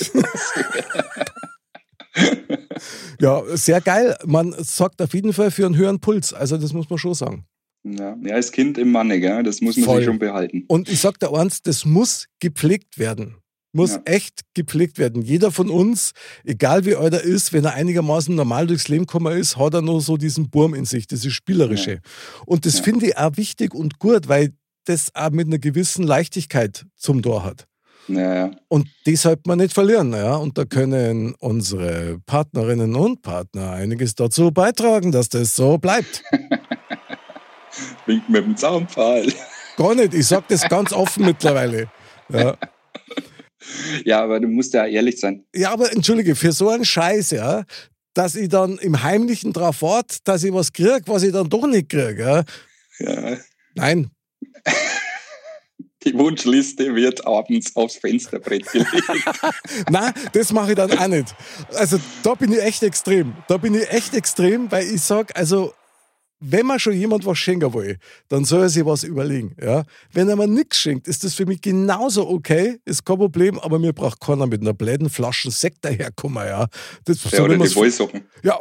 Ja, 3.21 3.43
sehr 3.57 3.81
geil. 3.81 4.17
Man 4.27 4.55
sorgt 4.59 5.01
auf 5.03 5.15
jeden 5.15 5.33
Fall 5.33 5.51
für 5.51 5.67
einen 5.67 5.77
höheren 5.77 6.01
Puls. 6.01 6.33
Also, 6.33 6.57
das 6.57 6.73
muss 6.73 6.89
man 6.91 6.99
schon 6.99 7.15
sagen. 7.15 7.45
Ja, 7.85 8.17
ja, 8.23 8.35
als 8.35 8.51
Kind 8.51 8.79
im 8.79 8.91
Manne, 8.93 9.21
gell? 9.21 9.43
das 9.43 9.61
muss 9.61 9.77
man 9.77 9.85
Voll. 9.85 9.97
sich 9.99 10.07
schon 10.07 10.19
behalten. 10.19 10.65
Und 10.69 10.89
ich 10.89 11.01
sag 11.01 11.19
dir 11.21 11.33
eins, 11.35 11.61
das 11.63 11.85
muss 11.85 12.27
gepflegt 12.41 12.99
werden. 12.99 13.37
Muss 13.73 13.91
Ja. 13.97 14.03
echt 14.07 14.41
gepflegt 14.55 14.99
werden. 14.99 15.21
Jeder 15.23 15.51
von 15.51 15.69
uns, 15.69 16.13
egal 16.45 16.85
wie 16.87 16.95
alt 16.95 17.13
er 17.13 17.23
ist, 17.23 17.53
wenn 17.53 17.65
er 17.65 17.75
einigermaßen 17.75 18.35
normal 18.35 18.67
durchs 18.69 18.89
Leben 18.89 19.05
gekommen 19.07 19.37
ist, 19.37 19.57
hat 19.57 19.75
er 19.75 19.83
noch 19.83 20.01
so 20.01 20.17
diesen 20.17 20.49
Burm 20.49 20.75
in 20.75 20.85
sich, 20.85 21.07
dieses 21.09 21.33
Spielerische. 21.33 21.95
Ja. 21.95 21.99
Und 22.47 22.65
das 22.67 22.79
finde 22.81 23.07
ich 23.07 23.17
auch 23.19 23.37
wichtig 23.37 23.75
und 23.75 23.99
gut, 23.99 24.29
weil 24.29 24.53
das 24.85 25.15
auch 25.15 25.31
mit 25.31 25.47
einer 25.47 25.59
gewissen 25.59 26.05
Leichtigkeit 26.05 26.87
zum 26.97 27.23
Tor 27.23 27.45
hat. 27.45 27.67
Ja, 28.09 28.35
ja. 28.35 28.51
Und 28.69 28.89
die 29.07 29.17
sollte 29.17 29.43
man 29.47 29.59
nicht 29.59 29.73
verlieren. 29.73 30.13
Ja? 30.13 30.37
Und 30.37 30.59
da 30.59 30.65
können 30.65 31.35
unsere 31.37 32.19
Partnerinnen 32.27 32.95
und 32.95 33.23
Partner 33.23 33.73
einiges 33.73 34.15
dazu 34.15 34.51
beitragen, 34.51 35.11
dass 35.13 35.29
das 35.29 35.57
so 35.57 35.79
bleibt. 35.79 36.23
Wink 38.07 38.29
mit 38.29 38.45
dem 38.45 38.57
Zaunpfahl. 38.57 39.27
Gar 39.77 39.95
nicht. 39.95 40.15
Ich 40.15 40.27
sage 40.27 40.45
das 40.49 40.69
ganz 40.69 40.93
offen 40.93 41.25
mittlerweile. 41.25 41.91
Ja. 42.29 42.57
Ja, 44.05 44.23
aber 44.23 44.39
du 44.41 44.47
musst 44.47 44.75
ja 44.75 44.87
ehrlich 44.87 45.19
sein. 45.19 45.45
ja, 45.55 45.73
aber 45.73 45.91
entschuldige, 45.91 46.37
für 46.37 46.53
so 46.53 46.69
einen 46.69 46.85
Scheiß, 46.85 47.31
ja, 47.31 47.65
dass 48.13 48.37
ich 48.37 48.49
dann 48.49 48.79
im 48.79 49.03
Heimlichen 49.03 49.53
drauf 49.53 49.83
warte, 49.83 50.19
dass 50.25 50.45
ich 50.45 50.53
was 50.53 50.73
kriege, 50.73 51.01
was 51.07 51.23
ich 51.23 51.33
dann 51.33 51.49
doch 51.49 51.67
nicht 51.67 51.89
kriege. 51.89 52.23
Ja? 52.23 52.45
Ja. 52.99 53.39
Nein, 53.75 54.11
Die 56.05 56.15
Wunschliste 56.15 56.95
wird 56.95 57.27
abends 57.27 57.75
aufs 57.77 57.97
Fensterbrett 57.97 58.71
gelegt. 58.71 58.91
Nein, 59.91 60.13
das 60.33 60.53
mache 60.53 60.71
ich 60.71 60.77
dann 60.77 60.93
auch 60.93 61.09
nicht. 61.09 61.35
Also 61.75 61.99
da 62.23 62.35
bin 62.35 62.53
ich 62.53 62.63
echt 62.63 62.83
extrem. 62.83 63.35
Da 63.49 63.57
bin 63.57 63.75
ich 63.75 63.91
echt 63.91 64.15
extrem, 64.15 64.71
weil 64.71 64.87
ich 64.87 65.01
sage, 65.01 65.35
also 65.35 65.73
wenn 66.41 66.67
man 66.67 66.79
schon 66.79 66.93
jemand 66.93 67.25
was 67.25 67.39
schenken 67.39 67.73
will, 67.73 67.99
dann 68.29 68.45
soll 68.45 68.63
er 68.63 68.69
sich 68.69 68.85
was 68.85 69.03
überlegen. 69.03 69.57
Ja? 69.61 69.85
Wenn 70.13 70.29
er 70.29 70.37
mir 70.37 70.47
nichts 70.47 70.79
schenkt, 70.79 71.09
ist 71.09 71.25
das 71.25 71.35
für 71.35 71.47
mich 71.47 71.63
genauso 71.63 72.29
okay, 72.29 72.81
ist 72.85 73.05
kein 73.05 73.17
Problem, 73.17 73.59
aber 73.59 73.79
mir 73.79 73.95
braucht 73.95 74.21
keiner 74.21 74.47
mit 74.47 74.61
einer 74.61 74.75
bläden 74.75 75.09
Flasche 75.09 75.51
Sekt 75.51 75.85
daherkommen. 75.85 76.47
Ja? 76.47 76.67
Das, 77.05 77.23
Ja, 77.25 77.39
so 77.39 77.45
oder 77.45 77.57
die 77.57 77.75
Wollsocken. 77.75 78.27
ja. 78.43 78.61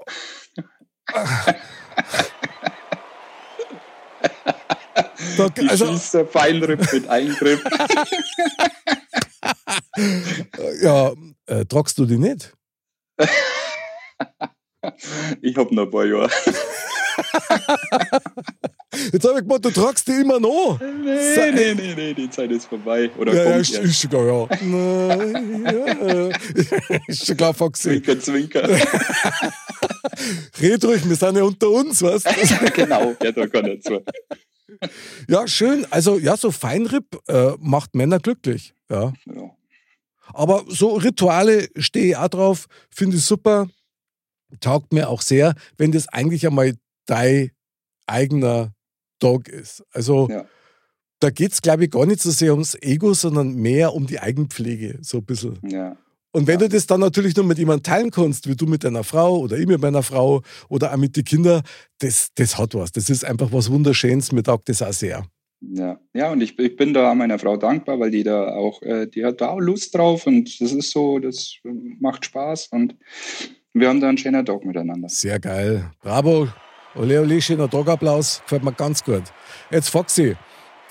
Da, 5.38 5.50
Die 5.50 5.70
also, 5.70 5.88
Schießer, 5.88 6.26
Feinripp 6.26 6.92
mit 6.92 7.08
Eingriff. 7.08 7.64
ja, 10.82 11.14
äh, 11.46 11.66
tragst 11.66 11.98
du 11.98 12.06
die 12.06 12.18
nicht? 12.18 12.54
Ich 15.42 15.56
hab 15.58 15.72
noch 15.72 15.84
ein 15.84 15.92
paar 15.92 16.06
Jahre. 16.06 16.30
Jetzt 19.12 19.28
habe 19.28 19.40
ich 19.40 19.44
gemeint, 19.44 19.66
du 19.66 19.72
tragst 19.72 20.08
die 20.08 20.22
immer 20.22 20.40
noch. 20.40 20.80
Nee, 20.80 21.52
nee, 21.52 21.74
nee, 21.74 21.94
nee, 21.96 22.14
die 22.14 22.30
Zeit 22.30 22.52
ist 22.52 22.68
vorbei. 22.68 23.10
Oder 23.18 23.34
Ja, 23.34 23.44
ja, 23.52 23.56
ist, 23.58 23.76
ist 23.78 24.02
schon 24.02 24.10
klar, 24.12 24.26
ja. 24.26 24.48
Nein, 24.62 25.66
ja. 25.66 26.30
Ist 27.08 27.26
schon 27.26 27.38
klar, 27.38 27.54
Foxy. 27.54 28.02
Zwinker, 28.02 28.20
zwinker. 28.20 28.68
Red 30.62 30.84
ruhig, 30.86 31.08
wir 31.08 31.16
sind 31.16 31.38
ja 31.38 31.44
unter 31.44 31.70
uns, 31.70 32.02
weißt 32.02 32.26
du? 32.26 32.72
genau, 32.72 33.16
ja, 33.22 33.32
da 33.32 33.48
kann 33.48 33.66
er 33.66 33.80
zu. 33.80 34.04
Ja, 35.28 35.48
schön. 35.48 35.86
Also, 35.90 36.18
ja, 36.20 36.38
so 36.38 36.52
Feinripp 36.52 37.18
äh, 37.28 37.52
macht 37.60 37.96
Männer 37.96 38.20
glücklich. 38.20 38.74
Ja. 38.90 39.14
Ja. 39.26 39.52
Aber 40.34 40.64
so 40.68 40.94
Rituale 40.96 41.68
stehe 41.78 42.08
ich 42.08 42.18
auch 42.18 42.28
drauf, 42.30 42.68
finde 42.90 43.18
ich 43.18 43.26
super, 43.26 43.68
taugt 44.62 44.94
mir 44.94 45.10
auch 45.10 45.22
sehr, 45.22 45.54
wenn 45.78 45.92
das 45.92 46.08
eigentlich 46.08 46.48
einmal 46.48 46.74
dein 47.06 47.52
eigener 48.08 48.74
Dog 49.20 49.48
ist. 49.50 49.84
Also 49.92 50.28
Ja. 50.30 50.46
da 51.20 51.30
geht 51.30 51.52
es, 51.54 51.62
glaube 51.62 51.86
ich, 51.86 51.92
gar 51.92 52.06
nicht 52.06 52.22
so 52.22 52.32
sehr 52.32 52.52
ums 52.54 52.76
Ego, 52.82 53.14
sondern 53.14 53.54
mehr 53.56 53.94
um 53.94 54.08
die 54.08 54.20
Eigenpflege, 54.20 55.00
so 55.02 55.18
ein 55.18 55.26
bisschen. 55.26 55.60
Ja. 55.68 55.98
Und 56.36 56.48
wenn 56.48 56.58
du 56.58 56.68
das 56.68 56.88
dann 56.88 57.00
natürlich 57.00 57.36
nur 57.36 57.46
mit 57.46 57.60
jemandem 57.60 57.84
teilen 57.84 58.10
kannst, 58.10 58.50
wie 58.50 58.56
du 58.56 58.66
mit 58.66 58.84
deiner 58.84 59.04
Frau 59.04 59.38
oder 59.38 59.56
ich 59.58 59.68
mit 59.68 59.80
meiner 59.80 60.02
Frau 60.02 60.42
oder 60.68 60.92
auch 60.92 60.98
mit 60.98 61.16
den 61.16 61.24
Kindern, 61.24 61.62
das, 62.00 62.30
das 62.34 62.58
hat 62.58 62.74
was. 62.74 62.92
Das 62.92 63.10
ist 63.10 63.24
einfach 63.24 63.52
was 63.52 63.72
Wunderschönes. 63.72 64.32
Mir 64.32 64.42
taugt 64.42 64.68
das 64.68 64.82
auch 64.82 64.92
sehr. 64.92 65.26
Ja, 65.62 66.00
ja, 66.14 66.32
und 66.32 66.42
ich, 66.42 66.58
ich 66.58 66.76
bin 66.76 66.94
da 66.94 67.14
meiner 67.14 67.38
Frau 67.40 67.56
dankbar, 67.56 68.00
weil 68.00 68.12
die 68.12 68.24
da 68.24 68.48
auch, 68.56 68.82
äh, 68.82 69.08
die 69.08 69.24
hat 69.24 69.42
da 69.42 69.50
auch 69.50 69.60
Lust 69.60 69.96
drauf 69.96 70.28
und 70.28 70.60
das 70.60 70.72
ist 70.72 70.92
so, 70.92 71.20
das 71.20 71.56
macht 72.00 72.26
Spaß 72.26 72.68
und 72.72 72.96
wir 73.74 73.88
haben 73.88 74.02
da 74.02 74.10
einen 74.10 74.18
schönen 74.18 74.46
Tag 74.46 74.66
miteinander. 74.66 75.10
Sehr 75.10 75.40
geil. 75.40 75.92
Bravo. 76.02 76.48
Ole, 76.96 77.22
ole, 77.22 77.42
schöner 77.42 77.70
Tagapplaus. 77.70 78.42
Gefällt 78.44 78.64
mir 78.64 78.74
ganz 78.74 79.04
gut. 79.04 79.24
Jetzt, 79.72 79.90
Foxy, 79.90 80.36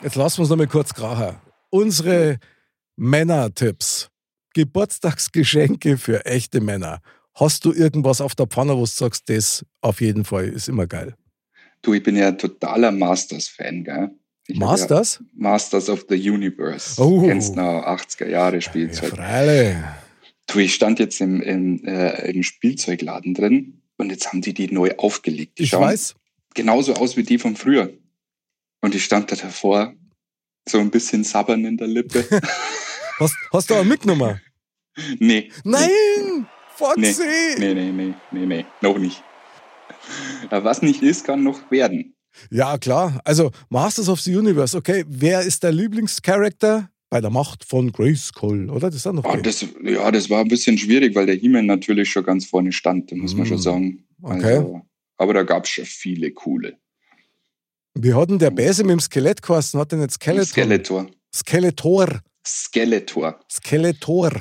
jetzt 0.02 0.16
lassen 0.16 0.38
wir 0.38 0.42
uns 0.42 0.50
noch 0.50 0.56
mal 0.56 0.66
kurz 0.66 0.94
krachen. 0.94 1.36
Unsere 1.70 2.38
Männer-Tipps. 2.96 4.11
Geburtstagsgeschenke 4.54 5.98
für 5.98 6.24
echte 6.26 6.60
Männer. 6.60 7.00
Hast 7.34 7.64
du 7.64 7.72
irgendwas 7.72 8.20
auf 8.20 8.34
der 8.34 8.46
Pfanne, 8.46 8.74
wo 8.76 8.80
du 8.80 8.86
sagst, 8.86 9.28
das 9.30 9.64
auf 9.80 10.00
jeden 10.00 10.24
Fall 10.24 10.48
ist 10.48 10.68
immer 10.68 10.86
geil? 10.86 11.14
Du, 11.82 11.94
ich 11.94 12.02
bin 12.02 12.16
ja 12.16 12.32
totaler 12.32 12.92
Masters-Fan, 12.92 13.84
gell? 13.84 14.10
Ich 14.46 14.58
Masters? 14.58 15.20
Ja 15.20 15.26
Masters 15.50 15.88
of 15.88 16.06
the 16.08 16.30
Universe. 16.30 17.00
Oh. 17.02 17.20
Du 17.20 17.26
kennst 17.28 17.56
noch 17.56 17.84
80er 17.86 18.28
Jahre 18.28 18.56
Ja, 18.56 18.60
Spielzeug. 18.60 19.10
freilich. 19.10 19.76
Du, 20.46 20.58
ich 20.58 20.74
stand 20.74 20.98
jetzt 20.98 21.20
im, 21.20 21.40
im, 21.40 21.84
äh, 21.86 22.30
im 22.30 22.42
Spielzeugladen 22.42 23.34
drin 23.34 23.80
und 23.96 24.10
jetzt 24.10 24.28
haben 24.28 24.42
die 24.42 24.52
die 24.52 24.70
neu 24.72 24.90
aufgelegt. 24.98 25.58
Die 25.58 25.62
Ich 25.64 25.70
schauen 25.70 25.82
weiß. 25.84 26.14
genauso 26.54 26.94
aus 26.94 27.16
wie 27.16 27.22
die 27.22 27.38
von 27.38 27.56
früher. 27.56 27.90
Und 28.80 28.94
ich 28.94 29.04
stand 29.04 29.30
da 29.32 29.36
davor, 29.36 29.94
so 30.68 30.78
ein 30.78 30.90
bisschen 30.90 31.24
sabbern 31.24 31.64
in 31.64 31.76
der 31.76 31.86
Lippe. 31.88 32.24
Hast, 33.22 33.36
hast 33.52 33.70
du 33.70 33.74
auch 33.74 33.84
mitgenommen? 33.84 34.40
nee. 35.18 35.50
Nein! 35.64 36.46
Foxy! 36.74 37.22
Nee, 37.58 37.74
nee, 37.74 37.92
nee, 37.92 38.14
nee, 38.32 38.46
nee, 38.46 38.66
noch 38.80 38.98
nicht. 38.98 39.22
Was 40.50 40.82
nicht 40.82 41.02
ist, 41.02 41.24
kann 41.24 41.42
noch 41.44 41.70
werden. 41.70 42.14
Ja, 42.50 42.78
klar. 42.78 43.20
Also 43.24 43.50
Masters 43.68 44.08
of 44.08 44.20
the 44.20 44.34
Universe, 44.36 44.76
okay. 44.76 45.04
Wer 45.06 45.42
ist 45.42 45.62
der 45.62 45.72
Lieblingscharakter? 45.72 46.88
Bei 47.10 47.20
der 47.20 47.28
Macht 47.28 47.64
von 47.64 47.92
Grayskull, 47.92 48.70
oder? 48.70 48.88
Das 48.88 48.96
ist 48.96 49.04
noch 49.12 49.22
okay. 49.22 49.42
das, 49.42 49.66
ja, 49.84 50.10
das 50.10 50.30
war 50.30 50.40
ein 50.40 50.48
bisschen 50.48 50.78
schwierig, 50.78 51.14
weil 51.14 51.26
der 51.26 51.34
He-Man 51.34 51.66
natürlich 51.66 52.10
schon 52.10 52.24
ganz 52.24 52.46
vorne 52.46 52.72
stand, 52.72 53.12
muss 53.12 53.34
man 53.34 53.44
Mm, 53.46 53.48
schon 53.48 53.58
sagen. 53.58 54.04
okay. 54.22 54.56
Also, 54.56 54.80
aber 55.18 55.34
da 55.34 55.42
gab 55.42 55.64
es 55.64 55.70
schon 55.70 55.84
viele 55.84 56.30
coole. 56.32 56.78
Wie 57.94 58.14
hat 58.14 58.30
denn 58.30 58.38
der 58.38 58.50
Bäse 58.50 58.82
mit 58.82 58.92
dem 58.92 59.00
Skelett 59.00 59.42
geheißen? 59.42 59.78
Hat 59.78 59.92
der 59.92 59.98
nicht 59.98 60.12
Skeletor? 60.12 60.46
Skeletor. 60.46 61.06
Skeletor. 61.34 62.20
Skeletor. 62.46 63.40
Skeletor. 63.50 64.32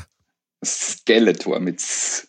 Skeletor 0.64 1.60
mit 1.60 1.80
S. 1.80 2.28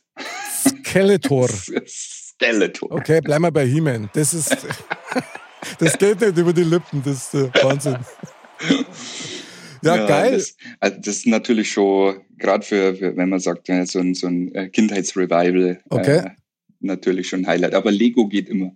Skeletor. 0.54 1.48
Skeletor. 1.86 2.90
Okay, 2.92 3.20
bleiben 3.20 3.44
wir 3.44 3.50
bei 3.52 3.66
He-Man. 3.66 4.10
Das 4.12 4.34
ist. 4.34 4.56
Das 5.78 5.96
geht 5.96 6.20
nicht 6.20 6.36
über 6.36 6.52
die 6.52 6.64
Lippen, 6.64 7.02
das 7.04 7.32
ist 7.32 7.34
äh, 7.34 7.48
Wahnsinn. 7.62 7.96
Ja, 9.82 10.06
geil. 10.06 10.32
Das, 10.32 10.56
also 10.80 10.96
das 10.98 11.16
ist 11.18 11.26
natürlich 11.26 11.70
schon, 11.70 12.20
gerade 12.38 12.64
für, 12.64 12.94
für, 12.96 13.16
wenn 13.16 13.28
man 13.28 13.40
sagt, 13.40 13.68
ja, 13.68 13.84
so 13.86 14.00
ein, 14.00 14.14
so 14.14 14.26
ein 14.26 14.54
äh, 14.54 14.68
Kindheitsrevival, 14.68 15.80
Okay. 15.90 16.18
äh, 16.18 16.30
natürlich 16.80 17.28
schon 17.28 17.40
ein 17.40 17.46
Highlight. 17.46 17.74
Aber 17.74 17.90
Lego 17.90 18.28
geht 18.28 18.48
immer, 18.48 18.72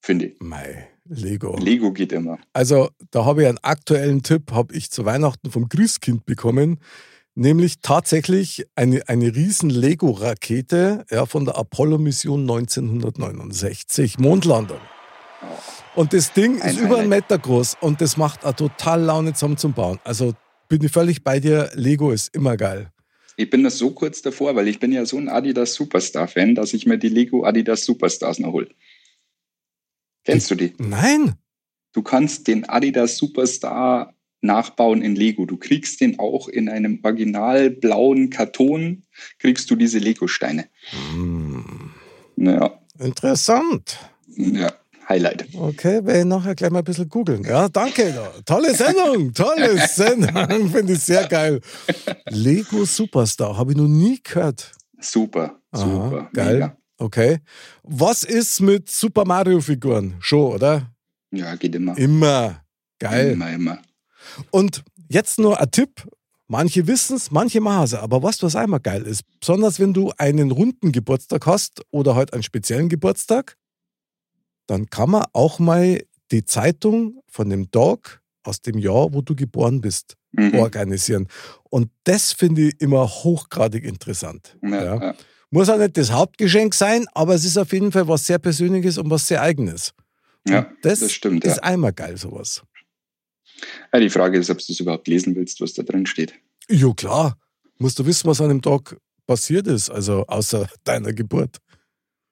finde 0.00 0.26
ich. 0.26 0.36
Mei, 0.40 0.88
Lego. 1.08 1.56
Lego 1.58 1.92
geht 1.92 2.12
immer. 2.12 2.38
Also, 2.52 2.90
da 3.10 3.24
habe 3.24 3.42
ich 3.42 3.48
einen 3.48 3.58
aktuellen 3.62 4.22
Tipp, 4.22 4.52
habe 4.52 4.74
ich 4.74 4.90
zu 4.90 5.04
Weihnachten 5.04 5.50
vom 5.50 5.68
Grüßkind 5.68 6.24
bekommen. 6.24 6.78
Nämlich 7.34 7.80
tatsächlich 7.80 8.66
eine, 8.74 9.08
eine 9.08 9.34
riesen 9.34 9.70
Lego-Rakete 9.70 11.06
ja, 11.10 11.24
von 11.24 11.46
der 11.46 11.56
Apollo-Mission 11.56 12.42
1969, 12.42 14.18
Mondlandung. 14.18 14.80
Und 15.94 16.12
das 16.12 16.32
Ding 16.32 16.60
Ein 16.60 16.74
ist 16.74 16.80
über 16.80 16.98
einen. 16.98 17.08
Meter 17.08 17.38
groß 17.38 17.78
und 17.80 18.00
das 18.00 18.16
macht 18.16 18.44
auch 18.44 18.52
total 18.52 19.02
Laune 19.02 19.32
zusammen 19.32 19.56
zum 19.56 19.72
Bauen. 19.72 19.98
Also 20.04 20.34
bin 20.68 20.82
ich 20.82 20.92
völlig 20.92 21.24
bei 21.24 21.40
dir, 21.40 21.70
Lego 21.74 22.12
ist 22.12 22.34
immer 22.34 22.56
geil. 22.56 22.90
Ich 23.36 23.48
bin 23.48 23.62
das 23.62 23.78
so 23.78 23.90
kurz 23.90 24.20
davor, 24.22 24.54
weil 24.54 24.68
ich 24.68 24.78
bin 24.78 24.92
ja 24.92 25.06
so 25.06 25.16
ein 25.16 25.28
Adidas 25.28 25.74
Superstar-Fan, 25.74 26.54
dass 26.54 26.74
ich 26.74 26.86
mir 26.86 26.98
die 26.98 27.08
Lego 27.08 27.44
Adidas 27.44 27.84
Superstars 27.84 28.38
noch 28.38 28.52
hol. 28.52 28.68
Kennst 30.24 30.50
du 30.50 30.54
die? 30.54 30.72
Nein, 30.78 31.34
Du 31.94 32.00
kannst 32.02 32.48
den 32.48 32.66
Adidas 32.68 33.18
Superstar 33.18 34.14
nachbauen 34.40 35.02
in 35.02 35.14
Lego. 35.14 35.44
Du 35.44 35.58
kriegst 35.58 36.00
den 36.00 36.18
auch 36.18 36.48
in 36.48 36.68
einem 36.70 37.00
original 37.02 37.68
blauen 37.70 38.30
Karton, 38.30 39.02
kriegst 39.38 39.70
du 39.70 39.76
diese 39.76 39.98
Lego-Steine. 39.98 40.68
hm, 41.12 41.90
Naja, 42.36 42.80
interessant. 42.98 43.98
ja, 44.26 44.72
Highlight. 45.08 45.48
Okay, 45.54 46.04
werde 46.04 46.20
ich 46.20 46.24
nachher 46.24 46.54
gleich 46.54 46.70
mal 46.70 46.78
ein 46.78 46.84
bisschen 46.84 47.08
googeln. 47.10 47.42
Ja, 47.44 47.68
danke. 47.68 48.10
da. 48.12 48.32
Tolle 48.46 48.74
Sendung, 48.74 49.34
tolle 49.34 49.76
Sendung. 49.88 50.70
Finde 50.70 50.94
ich 50.94 51.00
sehr 51.00 51.26
geil. 51.28 51.60
Lego 52.30 52.84
Superstar, 52.86 53.56
habe 53.58 53.72
ich 53.72 53.76
noch 53.76 53.86
nie 53.88 54.18
gehört. 54.22 54.72
Super, 54.98 55.60
Aha, 55.72 55.84
super. 55.84 56.30
geil. 56.32 56.54
Mega. 56.54 56.76
Okay. 57.02 57.40
Was 57.82 58.22
ist 58.22 58.60
mit 58.60 58.88
Super 58.90 59.24
Mario-Figuren? 59.24 60.14
Schon, 60.20 60.52
oder? 60.54 60.92
Ja, 61.32 61.54
geht 61.56 61.74
immer. 61.74 61.96
Immer. 61.98 62.62
Geil. 62.98 63.32
Immer, 63.32 63.52
immer. 63.52 63.78
Und 64.50 64.84
jetzt 65.08 65.38
nur 65.38 65.60
ein 65.60 65.70
Tipp. 65.70 66.06
Manche 66.46 66.86
wissen 66.86 67.16
es, 67.16 67.30
manche 67.30 67.60
machen 67.60 67.84
es. 67.84 67.94
Aber 67.94 68.22
was, 68.22 68.42
was 68.42 68.54
einmal 68.56 68.80
geil 68.80 69.02
ist, 69.02 69.22
besonders 69.40 69.80
wenn 69.80 69.94
du 69.94 70.12
einen 70.18 70.50
runden 70.50 70.92
Geburtstag 70.92 71.46
hast 71.46 71.82
oder 71.90 72.14
halt 72.14 72.32
einen 72.34 72.42
speziellen 72.42 72.88
Geburtstag, 72.88 73.56
dann 74.66 74.86
kann 74.90 75.10
man 75.10 75.24
auch 75.32 75.58
mal 75.58 76.02
die 76.30 76.44
Zeitung 76.44 77.20
von 77.26 77.48
dem 77.50 77.70
Tag 77.70 78.20
aus 78.44 78.60
dem 78.60 78.78
Jahr, 78.78 79.12
wo 79.12 79.22
du 79.22 79.34
geboren 79.34 79.80
bist, 79.80 80.16
Mhm. 80.34 80.54
organisieren. 80.60 81.28
Und 81.70 81.90
das 82.04 82.32
finde 82.32 82.68
ich 82.68 82.80
immer 82.80 83.06
hochgradig 83.06 83.84
interessant. 83.84 84.56
Ja, 84.62 84.84
Ja. 84.96 85.14
Ja. 85.52 85.58
Muss 85.58 85.68
auch 85.68 85.78
nicht 85.78 85.96
das 85.96 86.10
Hauptgeschenk 86.10 86.74
sein, 86.74 87.06
aber 87.14 87.34
es 87.34 87.44
ist 87.44 87.56
auf 87.56 87.72
jeden 87.72 87.92
Fall 87.92 88.08
was 88.08 88.26
sehr 88.26 88.38
Persönliches 88.38 88.98
und 88.98 89.10
was 89.10 89.28
sehr 89.28 89.40
Eigenes. 89.42 89.92
ja 90.48 90.70
das, 90.82 91.00
das 91.00 91.12
stimmt. 91.12 91.44
ist 91.44 91.56
Ja. 91.58 91.62
einmal 91.62 91.92
geil, 91.92 92.16
sowas. 92.16 92.62
Ja, 93.92 94.00
die 94.00 94.10
Frage 94.10 94.38
ist, 94.38 94.50
ob 94.50 94.58
du 94.58 94.72
es 94.72 94.80
überhaupt 94.80 95.06
lesen 95.06 95.36
willst, 95.36 95.60
was 95.60 95.74
da 95.74 95.82
drin 95.82 96.06
steht. 96.06 96.34
Ja, 96.68 96.92
klar. 96.94 97.36
Musst 97.78 97.98
du 97.98 98.06
wissen, 98.06 98.26
was 98.28 98.40
an 98.40 98.48
dem 98.48 98.62
Tag 98.62 98.96
passiert 99.26 99.66
ist, 99.68 99.88
also 99.90 100.26
außer 100.26 100.68
deiner 100.84 101.12
Geburt. 101.12 101.58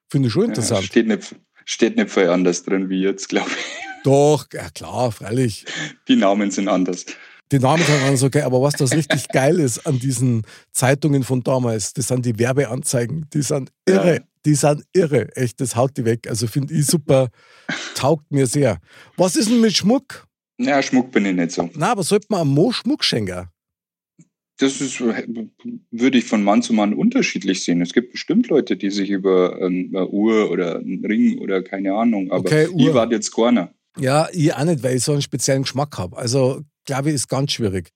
Finde 0.09 0.27
ich 0.27 0.33
schon 0.33 0.43
Ja, 0.43 0.47
interessant. 0.49 0.83
steht, 0.83 1.07
nicht, 1.07 1.35
steht 1.65 1.95
nicht 1.95 2.11
viel 2.11 2.27
anders 2.27 2.63
drin 2.63 2.89
wie 2.89 3.01
jetzt, 3.01 3.29
glaube 3.29 3.49
ich. 3.49 3.83
Doch, 4.03 4.47
ja 4.51 4.69
klar, 4.71 5.11
freilich. 5.11 5.65
Die 6.07 6.15
Namen 6.15 6.49
sind 6.51 6.67
anders. 6.67 7.05
Die 7.51 7.59
Namen 7.59 7.83
sind 7.83 8.01
alles 8.03 8.23
okay, 8.23 8.41
aber 8.41 8.61
was 8.61 8.75
das 8.75 8.93
richtig 8.93 9.27
geil 9.27 9.59
ist 9.59 9.85
an 9.85 9.99
diesen 9.99 10.43
Zeitungen 10.71 11.23
von 11.23 11.43
damals, 11.43 11.93
das 11.93 12.07
sind 12.07 12.25
die 12.25 12.39
Werbeanzeigen. 12.39 13.27
Die 13.33 13.41
sind 13.41 13.71
irre. 13.85 14.15
Ja. 14.15 14.21
Die 14.45 14.55
sind 14.55 14.83
irre. 14.93 15.35
Echt, 15.35 15.59
das 15.59 15.75
haut 15.75 15.97
die 15.97 16.05
weg. 16.05 16.27
Also 16.29 16.47
finde 16.47 16.73
ich 16.73 16.85
super. 16.85 17.29
Taugt 17.95 18.31
mir 18.31 18.47
sehr. 18.47 18.79
Was 19.17 19.35
ist 19.35 19.49
denn 19.49 19.59
mit 19.59 19.73
Schmuck? 19.73 20.27
Ja, 20.59 20.81
Schmuck 20.81 21.11
bin 21.11 21.25
ich 21.25 21.35
nicht 21.35 21.51
so. 21.51 21.69
Na, 21.75 21.91
aber 21.91 22.03
sollte 22.03 22.27
man 22.29 22.41
am 22.41 22.53
Mo 22.53 22.71
Schmuck 22.71 23.03
schenken? 23.03 23.47
Das 24.57 24.79
ist, 24.79 25.01
würde 25.01 26.17
ich 26.17 26.25
von 26.25 26.43
Mann 26.43 26.61
zu 26.61 26.73
Mann 26.73 26.93
unterschiedlich 26.93 27.63
sehen. 27.63 27.81
Es 27.81 27.93
gibt 27.93 28.11
bestimmt 28.11 28.47
Leute, 28.47 28.77
die 28.77 28.91
sich 28.91 29.09
über 29.09 29.59
ähm, 29.59 29.91
eine 29.93 30.07
Uhr 30.07 30.51
oder 30.51 30.77
einen 30.77 31.03
Ring 31.03 31.39
oder 31.39 31.63
keine 31.63 31.95
Ahnung, 31.95 32.31
aber 32.31 32.41
Okay, 32.41 32.67
ich 32.77 32.93
war 32.93 33.11
jetzt 33.11 33.35
keiner. 33.35 33.73
Ja, 33.97 34.29
ich 34.31 34.53
auch 34.53 34.63
nicht, 34.63 34.83
weil 34.83 34.97
ich 34.97 35.03
so 35.03 35.13
einen 35.13 35.23
speziellen 35.23 35.63
Geschmack 35.63 35.97
habe. 35.97 36.15
Also, 36.15 36.61
glaube 36.91 37.09
ich, 37.09 37.15
ist 37.15 37.27
ganz 37.29 37.51
schwierig. 37.53 37.89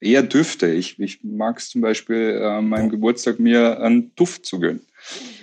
Eher 0.00 0.22
Düfte. 0.22 0.66
Ich, 0.72 0.98
ich 0.98 1.22
mag 1.22 1.58
es 1.58 1.68
zum 1.68 1.82
Beispiel 1.82 2.38
äh, 2.40 2.44
an 2.44 2.68
meinem 2.68 2.88
Geburtstag 2.88 3.38
mir 3.38 3.78
einen 3.80 4.14
Duft 4.16 4.46
zu 4.46 4.58
gönnen. 4.58 4.80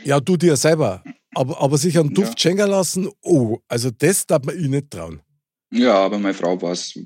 Ja, 0.04 0.20
du 0.20 0.36
dir 0.36 0.56
selber. 0.56 1.04
Aber, 1.36 1.62
aber 1.62 1.78
sich 1.78 1.98
einen 2.00 2.14
Duft 2.14 2.32
Ja. 2.32 2.38
schenken 2.40 2.68
lassen, 2.70 3.08
oh, 3.22 3.60
also 3.68 3.92
das 3.92 4.26
darf 4.26 4.44
man 4.46 4.58
ich 4.60 4.68
nicht 4.68 4.90
trauen. 4.90 5.20
Ja, 5.72 5.94
aber 5.94 6.18
meine 6.18 6.34
Frau 6.34 6.60
war 6.62 6.72
es, 6.72 6.98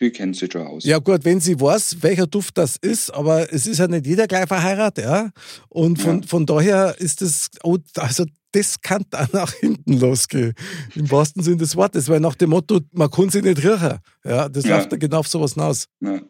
die 0.00 0.10
kennt 0.10 0.34
sich 0.36 0.50
schon 0.50 0.66
aus. 0.66 0.84
Ja, 0.84 0.98
gut, 0.98 1.24
wenn 1.24 1.38
sie 1.38 1.60
weiß, 1.60 1.98
welcher 2.02 2.26
Duft 2.26 2.58
das 2.58 2.76
ist, 2.76 3.10
aber 3.14 3.52
es 3.52 3.66
ist 3.68 3.78
ja 3.78 3.86
nicht 3.86 4.06
jeder 4.06 4.26
gleich 4.26 4.48
verheiratet, 4.48 5.04
ja. 5.04 5.30
Und 5.68 6.00
von, 6.00 6.22
Ja. 6.22 6.26
von 6.26 6.44
daher 6.46 6.96
ist 6.98 7.20
das, 7.20 7.50
oh, 7.62 7.78
also 7.96 8.24
das 8.52 8.80
kann 8.80 9.04
dann 9.10 9.28
nach 9.32 9.52
hinten 9.52 9.94
losgehen. 9.98 10.54
Im 10.94 11.10
wahrsten 11.10 11.42
Sinne 11.42 11.58
des 11.58 11.76
Wortes, 11.76 12.08
weil 12.08 12.20
nach 12.20 12.34
dem 12.34 12.50
Motto, 12.50 12.80
man 12.92 13.10
kann 13.10 13.30
sie 13.30 13.42
nicht 13.42 13.58
riechen. 13.64 13.98
Ja, 14.24 14.48
das 14.48 14.64
Ja. 14.64 14.76
läuft 14.76 14.92
ja 14.92 14.98
genau 14.98 15.18
auf 15.18 15.28
sowas 15.28 15.54
hinaus. 15.54 15.86
Ja. 16.00 16.20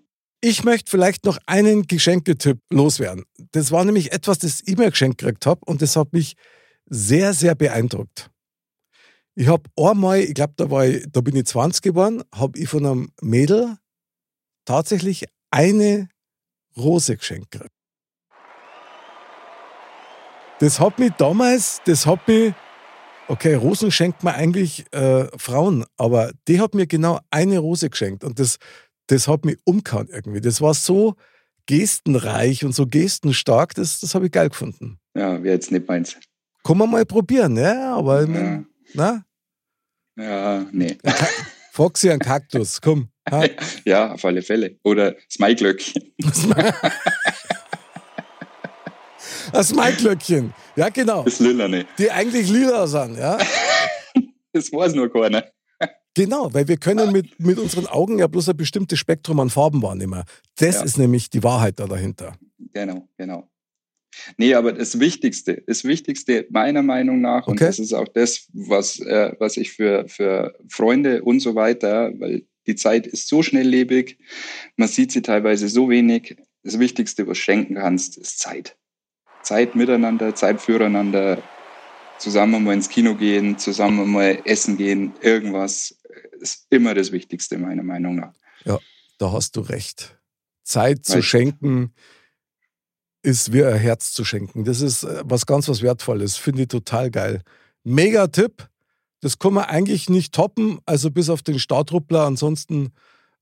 Ich 0.40 0.62
möchte 0.62 0.90
vielleicht 0.90 1.24
noch 1.24 1.38
einen 1.46 1.86
Geschenketipp 1.88 2.58
loswerden. 2.70 3.24
Das 3.52 3.72
war 3.72 3.84
nämlich 3.84 4.12
etwas, 4.12 4.38
das 4.38 4.62
ich 4.64 4.76
mir 4.76 4.90
geschenkt 4.90 5.18
gekriegt 5.18 5.46
habe 5.46 5.60
und 5.66 5.82
das 5.82 5.96
hat 5.96 6.12
mich 6.12 6.34
sehr, 6.86 7.34
sehr 7.34 7.54
beeindruckt. 7.56 8.30
Ich 9.34 9.48
habe 9.48 9.64
einmal, 9.76 10.20
ich 10.20 10.34
glaube, 10.34 10.54
da, 10.56 10.66
da 10.66 11.20
bin 11.20 11.36
ich 11.36 11.46
20 11.46 11.82
geworden, 11.82 12.22
habe 12.34 12.58
ich 12.58 12.68
von 12.68 12.84
einem 12.86 13.08
Mädel 13.20 13.76
tatsächlich 14.64 15.24
eine 15.50 16.08
Rose 16.76 17.16
geschenkt 17.16 17.50
gekriegt. 17.52 17.72
Das 20.60 20.80
hat 20.80 20.98
mich 20.98 21.12
damals, 21.12 21.80
das 21.84 22.04
hat 22.04 22.26
mich, 22.26 22.52
okay, 23.28 23.54
Rosen 23.54 23.92
schenkt 23.92 24.24
man 24.24 24.34
eigentlich 24.34 24.84
äh, 24.92 25.26
Frauen, 25.38 25.84
aber 25.96 26.32
die 26.48 26.60
hat 26.60 26.74
mir 26.74 26.88
genau 26.88 27.20
eine 27.30 27.58
Rose 27.58 27.88
geschenkt 27.88 28.24
und 28.24 28.40
das, 28.40 28.58
das 29.06 29.28
hat 29.28 29.44
mich 29.44 29.58
umgehauen 29.64 30.08
irgendwie. 30.10 30.40
Das 30.40 30.60
war 30.60 30.74
so 30.74 31.14
gestenreich 31.66 32.64
und 32.64 32.74
so 32.74 32.88
gestenstark, 32.88 33.74
das, 33.74 34.00
das 34.00 34.16
habe 34.16 34.26
ich 34.26 34.32
geil 34.32 34.48
gefunden. 34.48 34.98
Ja, 35.14 35.40
wäre 35.42 35.54
jetzt 35.54 35.70
nicht 35.70 35.86
meins. 35.86 36.16
Kann 36.64 36.78
man 36.78 36.90
mal 36.90 37.06
probieren, 37.06 37.56
ja, 37.56 37.94
aber 37.94 38.26
mein, 38.26 38.66
na? 38.94 39.24
Ja, 40.16 40.66
nee. 40.72 40.98
Foxy 41.72 42.10
ein 42.10 42.18
Kaktus, 42.18 42.80
komm. 42.80 43.10
Ha? 43.30 43.44
Ja, 43.84 44.12
auf 44.14 44.24
alle 44.24 44.42
Fälle. 44.42 44.76
Oder 44.82 45.12
das 45.12 45.38
Maiglöckchen. 45.38 46.12
Das 49.52 49.72
Maiglöckchen, 49.74 50.52
ja 50.76 50.88
genau. 50.88 51.24
Das 51.24 51.40
Lilane. 51.40 51.86
Die 51.98 52.10
eigentlich 52.10 52.50
lila 52.50 52.86
sind, 52.86 53.18
ja. 53.18 53.38
das 54.52 54.72
weiß 54.72 54.94
nur 54.94 55.12
keiner. 55.12 55.44
Genau, 56.14 56.52
weil 56.52 56.66
wir 56.66 56.78
können 56.78 57.12
mit, 57.12 57.38
mit 57.38 57.58
unseren 57.58 57.86
Augen 57.86 58.18
ja 58.18 58.26
bloß 58.26 58.48
ein 58.48 58.56
bestimmtes 58.56 58.98
Spektrum 58.98 59.38
an 59.38 59.50
Farben 59.50 59.82
wahrnehmen. 59.82 60.24
Das 60.56 60.76
ja. 60.76 60.82
ist 60.82 60.98
nämlich 60.98 61.30
die 61.30 61.44
Wahrheit 61.44 61.78
da 61.78 61.86
dahinter. 61.86 62.36
Genau, 62.72 63.08
genau. 63.16 63.48
Nee, 64.36 64.54
aber 64.54 64.72
das 64.72 64.98
Wichtigste, 64.98 65.62
das 65.66 65.84
Wichtigste 65.84 66.46
meiner 66.50 66.82
Meinung 66.82 67.20
nach, 67.20 67.42
okay. 67.42 67.50
und 67.52 67.60
das 67.60 67.78
ist 67.78 67.92
auch 67.92 68.08
das, 68.08 68.48
was, 68.52 68.98
äh, 69.00 69.32
was 69.38 69.56
ich 69.56 69.72
für, 69.72 70.08
für 70.08 70.58
Freunde 70.68 71.22
und 71.22 71.40
so 71.40 71.54
weiter, 71.54 72.12
weil 72.18 72.42
die 72.66 72.74
Zeit 72.74 73.06
ist 73.06 73.28
so 73.28 73.42
schnelllebig, 73.42 74.18
man 74.76 74.88
sieht 74.88 75.12
sie 75.12 75.22
teilweise 75.22 75.68
so 75.68 75.88
wenig. 75.88 76.36
Das 76.62 76.78
Wichtigste, 76.78 77.26
was 77.26 77.38
schenken 77.38 77.76
kannst, 77.76 78.18
ist 78.18 78.40
Zeit. 78.40 78.76
Zeit 79.48 79.74
miteinander, 79.74 80.34
Zeit 80.34 80.60
füreinander, 80.60 81.42
zusammen 82.18 82.64
mal 82.64 82.74
ins 82.74 82.90
Kino 82.90 83.14
gehen, 83.14 83.56
zusammen 83.56 84.12
mal 84.12 84.42
essen 84.44 84.76
gehen, 84.76 85.14
irgendwas 85.22 85.96
ist 86.38 86.66
immer 86.68 86.94
das 86.94 87.12
Wichtigste, 87.12 87.56
meiner 87.56 87.82
Meinung 87.82 88.16
nach. 88.16 88.34
Ja, 88.66 88.78
da 89.16 89.32
hast 89.32 89.56
du 89.56 89.60
recht. 89.60 90.18
Zeit 90.64 91.06
zu 91.06 91.22
schenken 91.22 91.94
ist 93.22 93.54
wie 93.54 93.64
ein 93.64 93.78
Herz 93.78 94.12
zu 94.12 94.22
schenken. 94.22 94.64
Das 94.64 94.82
ist 94.82 95.04
äh, 95.04 95.22
was 95.24 95.46
ganz 95.46 95.66
was 95.66 95.80
Wertvolles. 95.80 96.36
Finde 96.36 96.62
ich 96.62 96.68
total 96.68 97.10
geil. 97.10 97.40
Mega 97.84 98.26
Tipp. 98.26 98.68
Das 99.20 99.38
kann 99.38 99.54
man 99.54 99.64
eigentlich 99.64 100.10
nicht 100.10 100.34
toppen, 100.34 100.78
also 100.84 101.10
bis 101.10 101.30
auf 101.30 101.40
den 101.40 101.58
Startruppler. 101.58 102.26
Ansonsten 102.26 102.92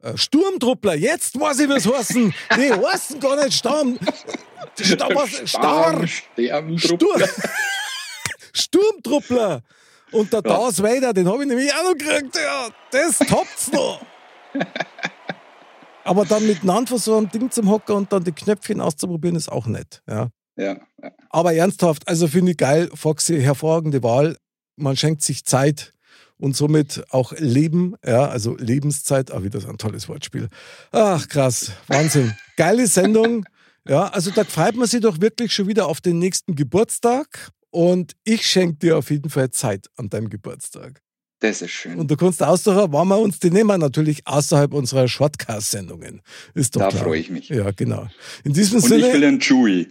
äh, 0.03 0.17
Sturmtruppler. 0.17 0.95
Jetzt 0.95 1.39
weiß 1.39 1.59
ich, 1.61 1.69
was 1.69 1.87
heißen. 1.87 2.33
Nee, 2.57 2.71
heißen 2.93 3.19
gar 3.19 3.45
nicht 3.45 3.59
Sturm. 3.59 3.99
Star 4.81 5.27
Star 5.47 6.07
Sturm, 6.07 6.79
Sturmtruppler. 8.53 9.63
Und 10.13 10.33
der 10.33 10.43
ja. 10.45 10.51
Darth 10.51 10.83
Vader, 10.83 11.13
den 11.13 11.29
habe 11.29 11.43
ich 11.43 11.49
nämlich 11.49 11.73
auch 11.75 11.85
noch 11.85 11.95
gekriegt. 11.95 12.37
Ja, 12.37 12.69
das 12.91 13.19
toppt's 13.19 13.73
noch. 13.73 14.01
Aber 16.05 16.25
dann 16.25 16.47
miteinander 16.47 16.99
so 16.99 17.17
ein 17.17 17.29
Ding 17.29 17.51
zum 17.51 17.69
Hocker 17.69 17.97
und 17.97 18.13
dann 18.13 18.23
die 18.23 18.33
Knöpfchen 18.33 18.81
auszuprobieren, 18.81 19.37
ist 19.37 19.51
auch 19.51 19.67
nett. 19.67 20.03
Ja. 20.09 20.29
Ja, 20.57 20.77
ja. 21.03 21.11
Aber 21.29 21.53
ernsthaft, 21.53 22.09
also 22.09 22.29
finde 22.29 22.53
ich 22.53 22.57
geil, 22.57 22.89
Foxy, 22.95 23.43
hervorragende 23.43 24.03
Wahl. 24.03 24.37
Man 24.77 24.97
schenkt 24.97 25.23
sich 25.23 25.45
Zeit 25.45 25.93
und 26.39 26.57
somit 26.57 27.05
auch 27.11 27.33
Leben, 27.37 27.95
ja, 28.05 28.27
also 28.29 28.57
Lebenszeit, 28.57 29.33
auch 29.33 29.43
wieder 29.43 29.61
so 29.61 29.69
ein 29.69 29.79
tolles 29.79 30.09
Wortspiel. 30.09 30.49
Ach, 30.93 31.29
krass, 31.29 31.73
Wahnsinn. 31.89 32.35
Geile 32.57 32.87
Sendung. 32.87 33.45
Ja, 33.89 34.09
also 34.09 34.31
da 34.31 34.45
freut 34.45 34.77
man 34.77 34.87
sich 34.89 35.01
doch 35.01 35.21
wirklich 35.21 35.53
schon 35.53 35.69
wieder 35.69 35.87
auf 35.87 36.01
den 36.01 36.19
nächsten 36.19 36.55
Geburtstag. 36.55 37.51
Und 37.71 38.13
ich 38.25 38.47
schenke 38.47 38.77
dir 38.79 38.97
auf 38.97 39.11
jeden 39.11 39.29
Fall 39.29 39.51
Zeit 39.51 39.89
an 39.97 40.09
deinem 40.09 40.31
Geburtstag. 40.31 41.03
Das 41.41 41.61
ist 41.61 41.73
schön. 41.73 41.99
Und 41.99 42.11
du 42.11 42.17
kannst 42.17 42.43
aussuchen, 42.43 42.91
wann 42.93 43.09
wir 43.09 43.19
uns 43.19 43.39
die 43.39 43.51
nehmen, 43.51 43.79
natürlich 43.79 44.27
außerhalb 44.27 44.73
unserer 44.73 45.07
Shortcast-Sendungen. 45.07 46.23
Ist 46.55 46.75
doch 46.75 46.81
da 46.81 46.89
klar. 46.89 47.05
freue 47.05 47.21
ich 47.21 47.29
mich. 47.31 47.51
Ja, 47.51 47.71
genau. 47.73 48.09
In 48.45 48.55
diesem 48.55 48.77
Und 48.77 48.89
Sinne. 48.89 49.07
ich 49.09 49.13
will 49.13 49.25
einen 49.25 49.41
Chewy. 49.41 49.89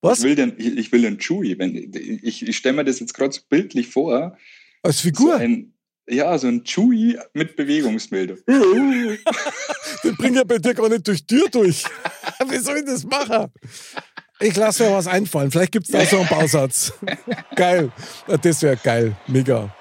Was? 0.00 0.20
Ich 0.20 0.24
will 0.24 0.34
den, 0.36 0.54
ich 0.58 0.90
will 0.92 1.04
einen 1.04 1.18
Chewy. 1.18 1.58
Wenn, 1.58 1.76
ich 2.22 2.46
ich 2.46 2.56
stelle 2.56 2.76
mir 2.76 2.84
das 2.84 3.00
jetzt 3.00 3.12
gerade 3.12 3.34
so 3.34 3.42
bildlich 3.48 3.88
vor. 3.88 4.38
Als 4.82 5.00
Figur? 5.00 5.36
So 5.36 5.42
ein, 5.42 5.74
ja, 6.08 6.38
so 6.38 6.46
ein 6.46 6.62
Chewy 6.64 7.18
mit 7.34 7.56
Bewegungsmeldung. 7.56 8.38
Den 8.46 10.16
bringt 10.16 10.36
ja 10.36 10.44
bei 10.44 10.58
dir 10.58 10.74
gar 10.74 10.88
nicht 10.88 11.06
durch 11.06 11.24
Tür 11.26 11.46
durch. 11.50 11.84
Wie 12.48 12.58
soll 12.58 12.78
ich 12.78 12.84
das 12.84 13.04
machen? 13.04 13.50
Ich 14.38 14.54
lasse 14.54 14.84
mir 14.84 14.92
was 14.92 15.06
einfallen. 15.06 15.50
Vielleicht 15.50 15.72
gibt 15.72 15.86
es 15.86 15.92
da 15.92 16.04
so 16.04 16.18
einen 16.18 16.28
Bausatz. 16.28 16.92
geil. 17.56 17.90
Das 18.42 18.62
wäre 18.62 18.76
geil. 18.76 19.16
Mega. 19.26 19.74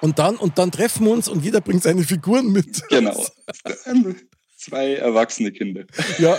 Und 0.00 0.18
dann, 0.18 0.36
und 0.36 0.58
dann 0.58 0.70
treffen 0.70 1.04
wir 1.06 1.12
uns 1.12 1.28
und 1.28 1.44
jeder 1.44 1.60
bringt 1.60 1.82
seine 1.82 2.02
Figuren 2.02 2.50
mit. 2.50 2.82
Genau. 2.88 3.24
Zwei 4.56 4.94
erwachsene 4.94 5.52
Kinder. 5.52 5.84
Ja, 6.18 6.38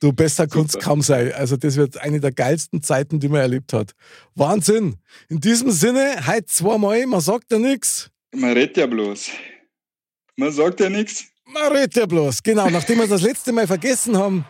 du 0.00 0.12
besser 0.12 0.46
kannst 0.46 0.80
kaum 0.80 1.02
sein. 1.02 1.32
Also, 1.32 1.56
das 1.56 1.76
wird 1.76 1.98
eine 1.98 2.20
der 2.20 2.32
geilsten 2.32 2.82
Zeiten, 2.82 3.20
die 3.20 3.28
man 3.28 3.40
erlebt 3.40 3.72
hat. 3.72 3.92
Wahnsinn. 4.34 4.96
In 5.28 5.40
diesem 5.40 5.70
Sinne, 5.70 6.26
heute 6.26 6.46
zweimal, 6.46 7.06
man 7.06 7.20
sagt 7.20 7.52
ja 7.52 7.58
nichts. 7.58 8.10
Man 8.34 8.52
redet 8.52 8.76
ja 8.76 8.86
bloß. 8.86 9.30
Man 10.36 10.52
sagt 10.52 10.80
ja 10.80 10.88
nichts. 10.88 11.24
Man 11.46 11.72
redet 11.72 11.96
ja 11.96 12.06
bloß. 12.06 12.42
Genau, 12.42 12.68
nachdem 12.70 12.98
wir 12.98 13.06
das 13.06 13.22
letzte 13.22 13.52
Mal 13.52 13.66
vergessen 13.66 14.16
haben, 14.16 14.44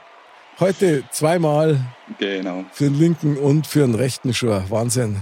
heute 0.58 1.02
zweimal. 1.10 1.80
Genau. 2.18 2.64
Für 2.72 2.84
den 2.84 2.98
linken 2.98 3.36
und 3.36 3.66
für 3.66 3.80
den 3.80 3.94
rechten 3.94 4.32
Schuh. 4.34 4.60
Wahnsinn. 4.68 5.16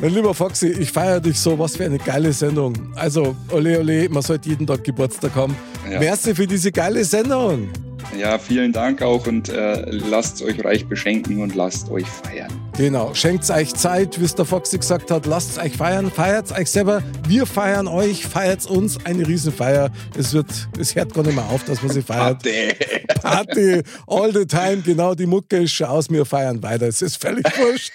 Mein 0.00 0.12
lieber 0.12 0.34
Foxy, 0.34 0.68
ich 0.68 0.92
feiere 0.92 1.20
dich 1.20 1.38
so. 1.38 1.58
Was 1.58 1.76
für 1.76 1.84
eine 1.84 1.98
geile 1.98 2.32
Sendung. 2.32 2.92
Also, 2.96 3.34
ole, 3.50 3.78
ole, 3.78 4.08
man 4.10 4.22
sollte 4.22 4.50
jeden 4.50 4.66
Tag 4.66 4.84
Geburtstag 4.84 5.34
haben. 5.34 5.56
Ja. 5.90 5.98
Merci 5.98 6.34
für 6.34 6.46
diese 6.46 6.70
geile 6.70 7.04
Sendung. 7.04 7.70
Ja, 8.18 8.38
vielen 8.38 8.72
Dank 8.72 9.02
auch 9.02 9.26
und 9.26 9.48
äh, 9.48 9.84
lasst 9.90 10.40
euch 10.42 10.64
reich 10.64 10.86
beschenken 10.86 11.42
und 11.42 11.54
lasst 11.54 11.90
euch 11.90 12.06
feiern. 12.06 12.50
Genau, 12.76 13.14
schenkt 13.14 13.48
euch 13.50 13.74
Zeit, 13.74 14.20
wie 14.20 14.24
es 14.24 14.34
der 14.34 14.44
Foxy 14.44 14.78
gesagt 14.78 15.10
hat, 15.10 15.26
lasst 15.26 15.58
euch 15.58 15.76
feiern, 15.76 16.10
feiert 16.10 16.50
euch 16.52 16.70
selber. 16.70 17.02
Wir 17.28 17.46
feiern 17.46 17.86
euch, 17.88 18.26
feiert 18.26 18.66
uns, 18.66 19.04
eine 19.04 19.26
Riesenfeier. 19.26 19.90
Es 20.18 20.32
wird, 20.32 20.46
es 20.78 20.94
hört 20.94 21.12
gar 21.14 21.22
nicht 21.24 21.34
mehr 21.34 21.48
auf, 21.50 21.64
dass 21.64 21.82
man 21.82 21.92
sie 21.92 22.02
feiert. 22.02 22.42
Party. 22.42 22.74
Party, 23.20 23.82
all 24.06 24.32
the 24.32 24.46
time, 24.46 24.78
genau, 24.84 25.14
die 25.14 25.26
Mucke 25.26 25.58
ist 25.58 25.72
schon 25.72 25.86
aus, 25.86 26.10
wir 26.10 26.24
feiern 26.24 26.62
weiter. 26.62 26.86
Es 26.88 27.02
ist 27.02 27.20
völlig 27.20 27.44
wurscht. 27.58 27.92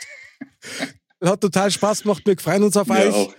Hat 1.23 1.41
total 1.41 1.69
Spaß 1.69 2.03
gemacht. 2.03 2.21
Wir 2.25 2.37
freuen 2.37 2.63
uns 2.63 2.77
auf 2.77 2.87
Mir 2.87 2.99
euch. 2.99 3.13
auch. 3.13 3.33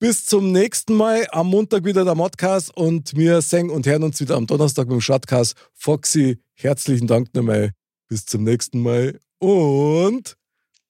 Bis 0.00 0.24
zum 0.24 0.50
nächsten 0.50 0.94
Mal. 0.94 1.26
Am 1.30 1.48
Montag 1.48 1.84
wieder 1.84 2.06
der 2.06 2.14
Modcast 2.14 2.74
und 2.74 3.14
wir 3.14 3.42
singen 3.42 3.68
und 3.68 3.86
hören 3.86 4.02
uns 4.02 4.18
wieder 4.18 4.34
am 4.36 4.46
Donnerstag 4.46 4.88
dem 4.88 5.02
Shotcast. 5.02 5.54
Foxy, 5.74 6.40
herzlichen 6.54 7.06
Dank 7.06 7.34
nochmal. 7.34 7.72
Bis 8.08 8.24
zum 8.24 8.44
nächsten 8.44 8.80
Mal 8.80 9.20
und 9.40 10.38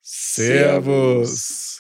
Servus. 0.01 1.80